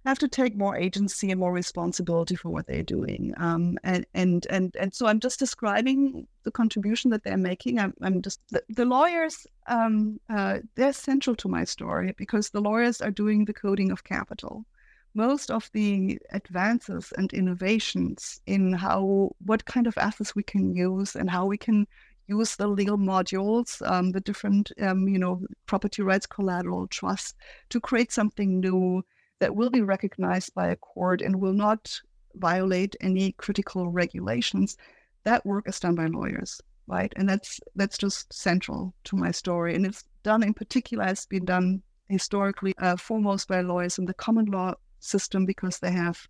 [0.08, 3.34] have to take more agency and more responsibility for what they're doing.
[3.38, 7.80] Um, and, and and and so I'm just describing the contribution that they're making.
[7.80, 9.46] I'm, I'm just the, the lawyers.
[9.68, 14.04] Um, uh, they're central to my story because the lawyers are doing the coding of
[14.04, 14.66] capital.
[15.14, 21.16] Most of the advances and innovations in how what kind of assets we can use
[21.16, 21.88] and how we can
[22.28, 27.36] use the legal modules, um, the different um, you know property rights, collateral, trust
[27.70, 29.04] to create something new
[29.40, 32.00] that will be recognized by a court and will not
[32.36, 34.78] violate any critical regulations,
[35.24, 37.12] that work is done by lawyers, right?
[37.16, 39.76] And that's that's just central to my story.
[39.76, 44.14] And it's done in particular, it's been done historically uh, foremost by lawyers in the
[44.14, 46.28] common law system because they have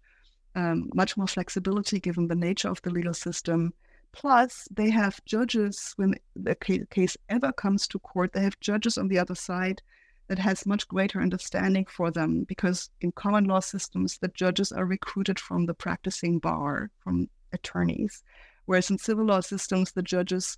[0.55, 3.73] um, much more flexibility given the nature of the legal system.
[4.11, 6.55] Plus, they have judges when the
[6.89, 8.33] case ever comes to court.
[8.33, 9.81] They have judges on the other side
[10.27, 14.85] that has much greater understanding for them because in common law systems, the judges are
[14.85, 18.23] recruited from the practicing bar, from attorneys.
[18.65, 20.57] Whereas in civil law systems, the judges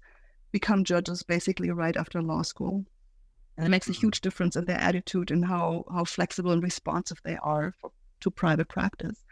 [0.51, 2.85] become judges basically right after law school.
[3.57, 7.19] And it makes a huge difference in their attitude and how, how flexible and responsive
[7.23, 7.91] they are for,
[8.21, 9.23] to private practice.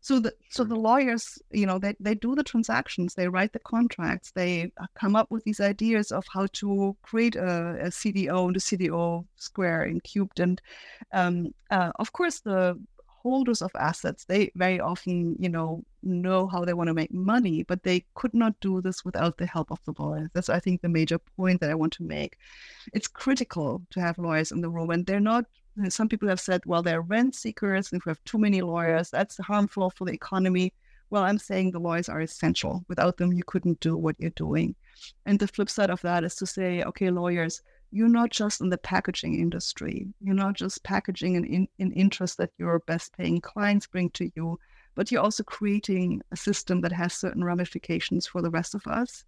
[0.00, 3.58] So the so the lawyers, you know, they, they do the transactions, they write the
[3.58, 8.46] contracts, they uh, come up with these ideas of how to create a, a CDO
[8.46, 10.38] and a CDO square and cubed.
[10.38, 10.60] And
[11.12, 12.78] um, uh, of course, the
[13.26, 17.64] holders of assets, they very often, you know, know how they want to make money,
[17.64, 20.28] but they could not do this without the help of the lawyers.
[20.32, 22.38] That's, I think, the major point that I want to make.
[22.92, 25.44] It's critical to have lawyers in the room, and they're not
[25.88, 27.92] some people have said, well, they're rent seekers.
[27.92, 30.72] and If we have too many lawyers, that's harmful for the economy.
[31.10, 32.84] Well, I'm saying the lawyers are essential.
[32.88, 34.74] Without them, you couldn't do what you're doing.
[35.24, 37.62] And the flip side of that is to say, okay, lawyers,
[37.92, 40.08] you're not just in the packaging industry.
[40.20, 44.30] You're not just packaging an, in, an interest that your best paying clients bring to
[44.34, 44.58] you,
[44.94, 49.24] but you're also creating a system that has certain ramifications for the rest of us.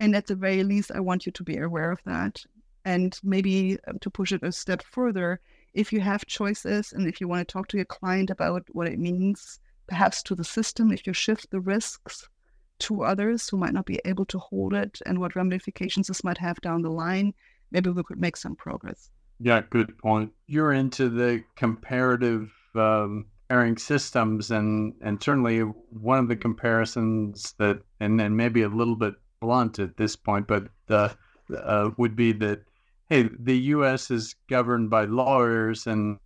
[0.00, 2.44] And at the very least, I want you to be aware of that.
[2.84, 5.38] And maybe um, to push it a step further,
[5.74, 8.88] if you have choices and if you want to talk to your client about what
[8.88, 12.28] it means, perhaps to the system, if you shift the risks
[12.80, 16.38] to others who might not be able to hold it and what ramifications this might
[16.38, 17.32] have down the line,
[17.70, 19.10] maybe we could make some progress.
[19.40, 20.32] Yeah, good point.
[20.46, 27.80] You're into the comparative um, airing systems, and and certainly one of the comparisons that,
[27.98, 32.62] and then maybe a little bit blunt at this point, but uh, would be that
[33.12, 34.10] hey, the U.S.
[34.10, 36.18] is governed by lawyers, and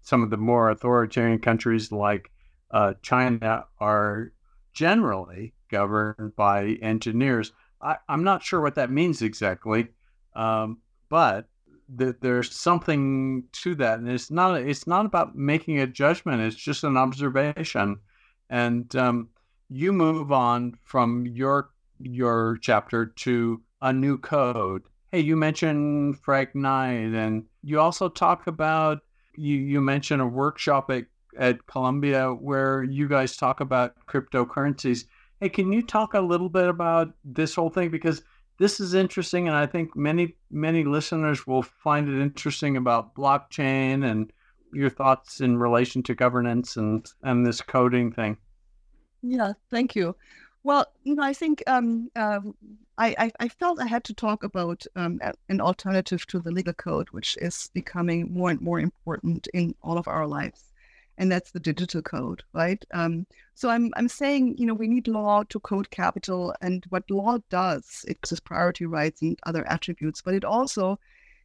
[0.00, 2.30] some of the more authoritarian countries like
[2.70, 4.32] uh, China are
[4.72, 7.52] generally governed by engineers.
[7.82, 9.88] I, am not sure what that means exactly,
[10.34, 10.78] um,
[11.10, 11.46] but
[11.98, 16.40] th- there's something to that, and it's not it's not about making a judgment.
[16.40, 17.98] It's just an observation,
[18.48, 19.28] and um,
[19.68, 21.68] you move on from your
[22.00, 24.84] your chapter to a new code
[25.14, 28.98] Hey, you mentioned Frank Knight, and you also talk about
[29.36, 29.56] you.
[29.56, 31.04] You mentioned a workshop at
[31.38, 35.04] at Columbia where you guys talk about cryptocurrencies.
[35.38, 38.24] Hey, can you talk a little bit about this whole thing because
[38.58, 44.04] this is interesting, and I think many many listeners will find it interesting about blockchain
[44.04, 44.32] and
[44.72, 48.36] your thoughts in relation to governance and and this coding thing.
[49.22, 50.16] Yeah, thank you.
[50.64, 52.40] Well, you know, I think um, uh,
[52.96, 57.10] I, I, felt I had to talk about um, an alternative to the legal code,
[57.10, 60.72] which is becoming more and more important in all of our lives,
[61.18, 62.82] and that's the digital code, right?
[62.94, 67.10] Um, so I'm I'm saying, you know, we need law to code capital, and what
[67.10, 70.98] law does, it gives priority rights and other attributes, but it also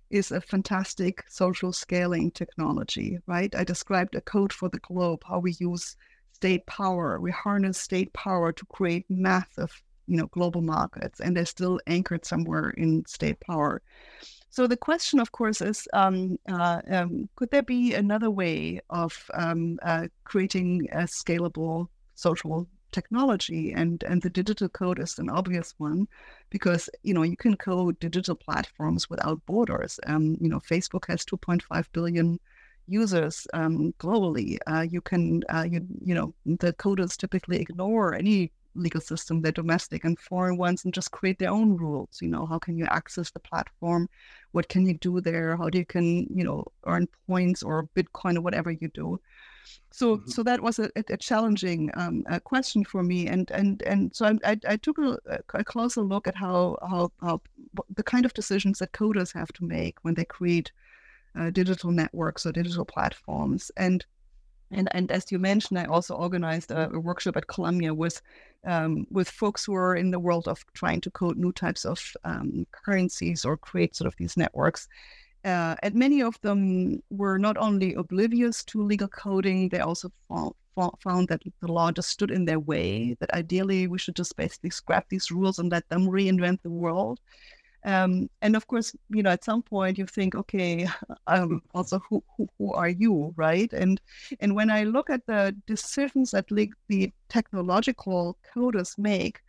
[0.09, 3.53] is a fantastic social scaling technology, right?
[3.53, 5.97] I described a code for the globe, how we use
[6.39, 11.45] state power, we harness state power to create massive you know global markets and they're
[11.57, 13.81] still anchored somewhere in state power.
[14.49, 19.11] So the question of course is um, uh, um, could there be another way of
[19.33, 23.73] um, uh, creating a scalable social technology?
[23.73, 26.07] And and the digital code is an obvious one
[26.49, 29.99] because you know you can code digital platforms without borders.
[30.07, 32.39] Um, you know facebook has 2.5 billion
[32.89, 34.57] users um, globally.
[34.67, 39.51] Uh, you can, uh, you, you know, the coders typically ignore any legal system, their
[39.51, 42.19] domestic and foreign ones, and just create their own rules.
[42.21, 44.09] You know, how can you access the platform?
[44.51, 45.55] What can you do there?
[45.57, 49.19] How do you can you know earn points or Bitcoin or whatever you do?
[49.91, 50.29] So mm-hmm.
[50.29, 54.25] so that was a, a challenging um, a question for me, and and and so
[54.25, 55.19] I I, I took a,
[55.53, 57.41] a, closer look at how how how
[57.95, 60.71] the kind of decisions that coders have to make when they create
[61.37, 64.05] uh, digital networks or digital platforms, and
[64.71, 68.21] and and as you mentioned, I also organized a, a workshop at Columbia with
[68.65, 71.99] um, with folks who are in the world of trying to code new types of
[72.23, 74.87] um, currencies or create sort of these networks.
[75.45, 80.53] Uh, and many of them were not only oblivious to legal coding, they also found,
[81.01, 83.15] found that the law just stood in their way.
[83.21, 87.21] That ideally we should just basically scrap these rules and let them reinvent the world.
[87.85, 90.87] Um, and of course, you know, at some point you think, okay,
[91.27, 93.71] um, also who, who, who are you, right?
[93.71, 94.01] And
[94.39, 99.41] and when I look at the decisions that le- the technological coders make,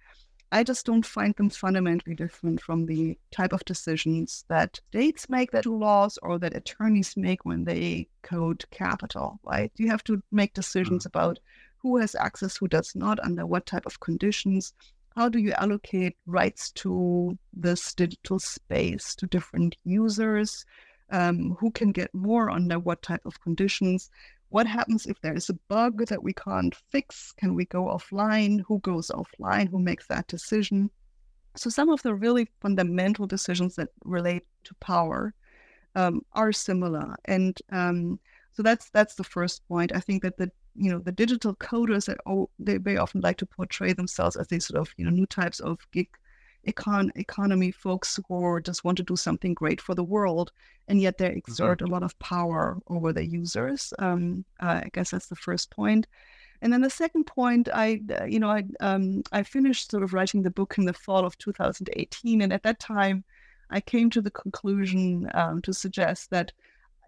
[0.52, 5.52] I just don't find them fundamentally different from the type of decisions that states make
[5.52, 9.70] that laws or that attorneys make when they code capital, right?
[9.76, 11.18] You have to make decisions mm-hmm.
[11.18, 11.38] about
[11.78, 14.74] who has access, who does not, under what type of conditions,
[15.16, 20.64] how do you allocate rights to this digital space to different users?
[21.10, 24.10] Um, who can get more under what type of conditions?
[24.50, 27.32] What happens if there is a bug that we can't fix?
[27.32, 28.62] Can we go offline?
[28.66, 29.68] Who goes offline?
[29.68, 30.90] Who makes that decision?
[31.56, 35.34] So, some of the really fundamental decisions that relate to power
[35.94, 37.16] um, are similar.
[37.24, 38.20] And um,
[38.52, 39.92] so that's that's the first point.
[39.94, 43.36] I think that the you know the digital coders that oh, they very often like
[43.38, 46.08] to portray themselves as these sort of you know new types of gig
[46.66, 50.52] econ- economy folks who just want to do something great for the world
[50.88, 51.38] and yet they mm-hmm.
[51.38, 51.88] exert mm-hmm.
[51.88, 56.06] a lot of power over their users um, uh, i guess that's the first point
[56.62, 60.12] and then the second point i uh, you know i um, i finished sort of
[60.12, 63.24] writing the book in the fall of 2018 and at that time
[63.70, 66.52] i came to the conclusion um, to suggest that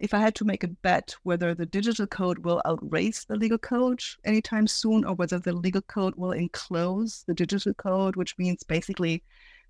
[0.00, 3.58] if I had to make a bet whether the digital code will outrace the legal
[3.58, 8.64] code anytime soon or whether the legal code will enclose the digital code, which means
[8.64, 9.22] basically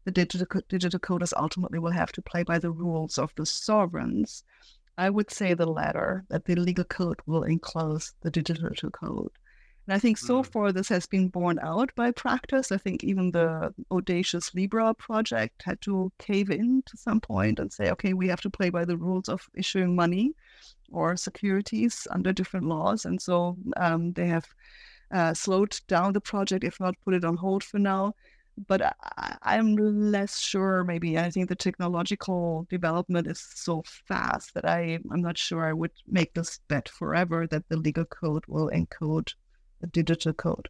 [0.04, 4.44] the digital, digital coders ultimately will have to play by the rules of the sovereigns,
[4.96, 9.30] I would say the latter, that the legal code will enclose the digital code.
[9.86, 10.46] And I think so mm.
[10.46, 12.70] far this has been borne out by practice.
[12.70, 17.72] I think even the audacious Libra project had to cave in to some point and
[17.72, 20.34] say, okay, we have to play by the rules of issuing money
[20.92, 23.04] or securities under different laws.
[23.04, 24.46] And so um, they have
[25.10, 28.14] uh, slowed down the project, if not put it on hold for now.
[28.68, 28.82] But
[29.42, 30.84] I, am less sure.
[30.84, 35.72] Maybe I think the technological development is so fast that I, I'm not sure I
[35.72, 39.32] would make this bet forever that the legal code will encode
[39.86, 40.68] digital code.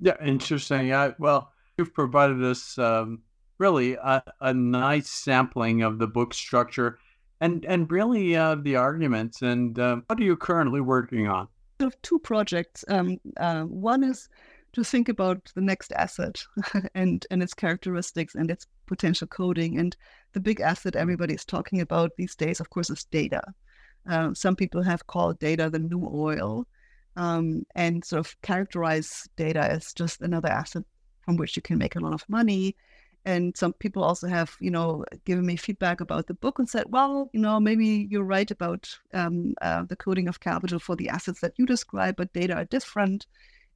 [0.00, 0.92] Yeah, interesting.
[0.92, 3.22] I, well, you've provided us um,
[3.58, 6.98] really a, a, nice sampling of the book structure
[7.40, 9.42] and and really uh, the arguments.
[9.42, 11.48] And uh, what are you currently working on?
[11.80, 12.84] I have two projects.
[12.88, 14.28] Um, uh, one is
[14.72, 16.42] to think about the next asset
[16.94, 19.78] and and its characteristics and its potential coding.
[19.78, 19.96] And
[20.32, 23.42] the big asset everybody is talking about these days, of course, is data.
[24.08, 26.66] Uh, some people have called data the new oil
[27.16, 30.84] um, and sort of characterize data as just another asset
[31.22, 32.76] from which you can make a lot of money.
[33.26, 36.84] And some people also have, you know, given me feedback about the book and said,
[36.88, 41.08] well, you know, maybe you're right about um, uh, the coding of capital for the
[41.08, 43.26] assets that you describe, but data are different.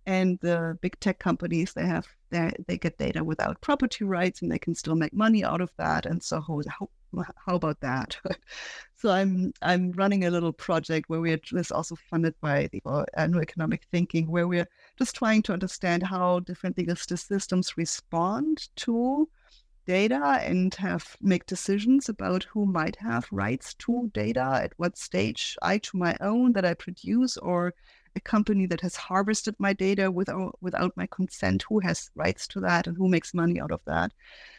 [0.04, 4.58] And the big tech companies, they have they get data without property rights, and they
[4.58, 6.06] can still make money out of that.
[6.06, 6.88] And so, how,
[7.46, 8.16] how about that?
[8.96, 13.26] so I'm I'm running a little project where we're just also funded by the uh,
[13.26, 19.28] New Economic Thinking, where we're just trying to understand how different legal systems respond to
[19.86, 25.56] data and have make decisions about who might have rights to data at what stage
[25.62, 27.72] I to my own that I produce or
[28.14, 32.60] a company that has harvested my data without without my consent who has rights to
[32.60, 34.12] that and who makes money out of that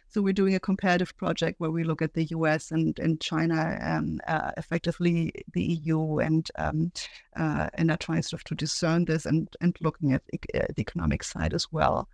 [0.10, 3.78] so we're doing a comparative project where we look at the US and, and China,
[3.82, 6.92] um, uh, effectively the EU, and um,
[7.36, 10.24] uh, and are trying sort of to discern this and, and looking at
[10.56, 12.10] uh, the economic side as well.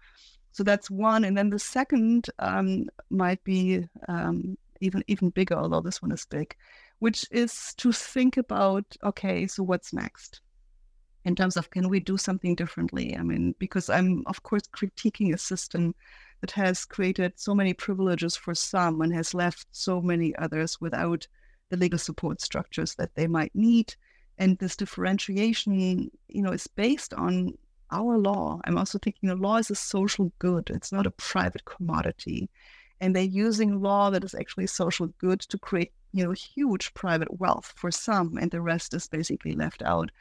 [0.51, 1.23] So that's one.
[1.23, 6.25] And then the second um, might be um, even even bigger, although this one is
[6.25, 6.55] big,
[6.99, 10.41] which is to think about, okay, so what's next?
[11.25, 13.17] in terms of can we do something differently?
[13.17, 15.95] I mean, because I'm of course critiquing a system
[16.41, 21.27] that has created so many privileges for some and has left so many others without
[21.69, 23.95] the legal support structures that they might need.
[24.37, 27.57] And this differentiation, you know, is based on
[27.91, 28.59] our law.
[28.65, 30.69] I'm also thinking the law is a social good.
[30.73, 32.49] It's not a private commodity.
[33.01, 37.39] And they're using law that is actually social good to create, you know, huge private
[37.39, 40.11] wealth for some, and the rest is basically left out.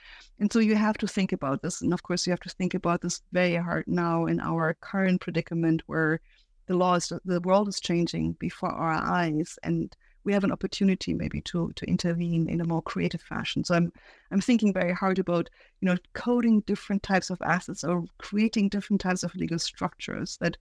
[0.41, 1.81] And so you have to think about this.
[1.83, 5.21] And of course, you have to think about this very hard now in our current
[5.21, 6.21] predicament where
[6.67, 9.95] the law is the world is changing before our eyes and
[10.25, 13.63] we have an opportunity maybe to to intervene in a more creative fashion.
[13.65, 13.93] So I'm
[14.31, 15.51] I'm thinking very hard about
[15.81, 20.57] you know coding different types of assets or creating different types of legal structures that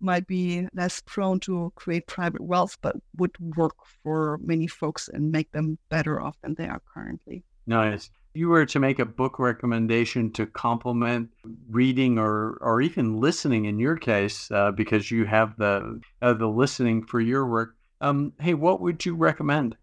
[0.00, 5.32] might be less prone to create private wealth, but would work for many folks and
[5.32, 7.42] make them better off than they are currently.
[7.66, 8.10] Nice.
[8.34, 11.30] If you were to make a book recommendation to complement
[11.68, 16.46] reading or, or even listening in your case, uh, because you have the uh, the
[16.46, 19.76] listening for your work, um, hey, what would you recommend?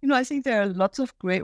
[0.00, 1.42] You know, I think there are lots of great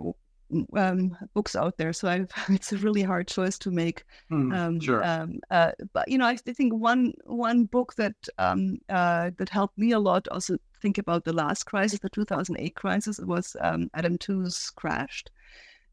[0.77, 4.05] um, books out there, so I've, it's a really hard choice to make.
[4.29, 5.05] Hmm, um, sure.
[5.05, 9.79] Um, uh, but you know, I think one one book that um, uh, that helped
[9.79, 14.19] me a lot also think about the last crisis, the 2008 crisis, was um, Adam
[14.19, 15.31] Tooze Crashed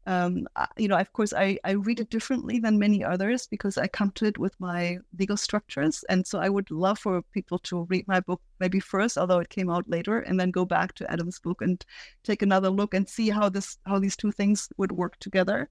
[0.06, 3.86] um, you know, of course, I, I read it differently than many others because I
[3.86, 6.04] come to it with my legal structures.
[6.08, 9.48] And so I would love for people to read my book maybe first, although it
[9.48, 11.84] came out later, and then go back to Adam's book and
[12.24, 15.70] take another look and see how this how these two things would work together.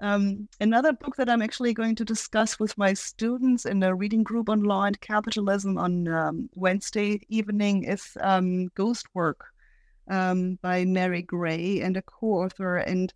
[0.00, 4.24] Um, another book that I'm actually going to discuss with my students in a reading
[4.24, 9.46] group on law and capitalism on um, Wednesday evening is um, Ghost Work
[10.08, 13.14] um, by Mary Gray and a co-author and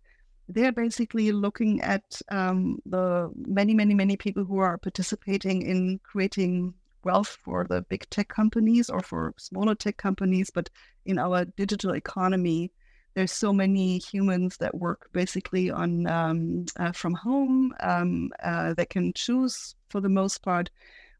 [0.49, 6.73] they're basically looking at um, the many, many, many people who are participating in creating
[7.03, 10.49] wealth for the big tech companies or for smaller tech companies.
[10.49, 10.69] But
[11.05, 12.71] in our digital economy,
[13.13, 17.73] there's so many humans that work basically on um, uh, from home.
[17.79, 20.69] Um, uh, they can choose for the most part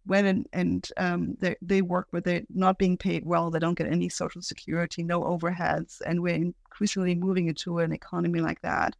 [0.07, 3.51] when and, and um, they, they work but they're not being paid well.
[3.51, 8.39] They don't get any social security, no overheads, and we're increasingly moving into an economy
[8.39, 8.95] like that.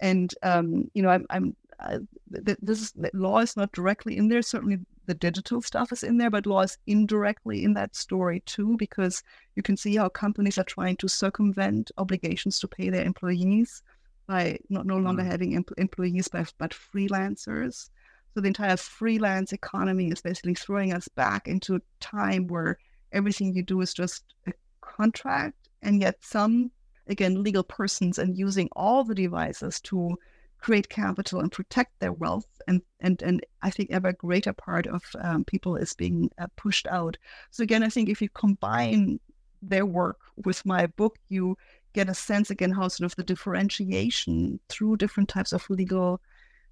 [0.00, 1.98] And um, you know, I'm, I'm uh,
[2.30, 4.42] this is, law is not directly in there.
[4.42, 8.76] Certainly, the digital stuff is in there, but law is indirectly in that story too,
[8.78, 9.22] because
[9.56, 13.82] you can see how companies are trying to circumvent obligations to pay their employees
[14.26, 15.30] by not no longer mm-hmm.
[15.30, 17.90] having em- employees but, but freelancers.
[18.38, 22.78] So the entire freelance economy is basically throwing us back into a time where
[23.10, 26.70] everything you do is just a contract, and yet some,
[27.08, 30.16] again, legal persons and using all the devices to
[30.58, 32.46] create capital and protect their wealth.
[32.68, 36.86] And and and I think ever greater part of um, people is being uh, pushed
[36.86, 37.18] out.
[37.50, 39.18] So again, I think if you combine
[39.62, 41.56] their work with my book, you
[41.92, 46.20] get a sense again how sort of the differentiation through different types of legal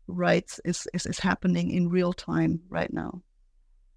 [0.07, 3.22] rights is, is, is happening in real time right now.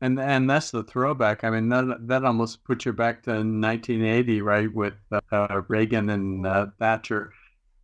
[0.01, 1.43] And and that's the throwback.
[1.43, 4.93] I mean, that that almost puts you back to 1980, right, with
[5.31, 7.33] uh, Reagan and uh, Thatcher.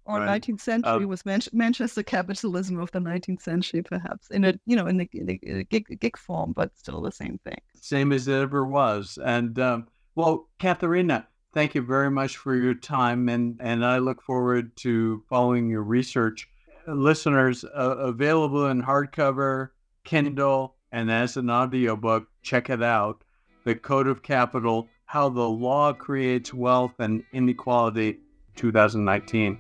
[0.05, 0.41] Or right?
[0.41, 4.78] 19th century uh, was Man- Manchester capitalism of the 19th century, perhaps in a you
[4.78, 7.57] know in the, in the gig, gig form, but still the same thing.
[7.82, 9.17] Same as it ever was.
[9.23, 14.21] And um, well, Katharina, thank you very much for your time, and and I look
[14.21, 16.47] forward to following your research
[16.88, 19.69] listeners uh, available in hardcover,
[20.03, 22.27] Kindle, and as an audiobook.
[22.41, 23.23] Check it out.
[23.63, 28.19] The Code of Capital How the Law Creates Wealth and Inequality,
[28.55, 29.59] 2019.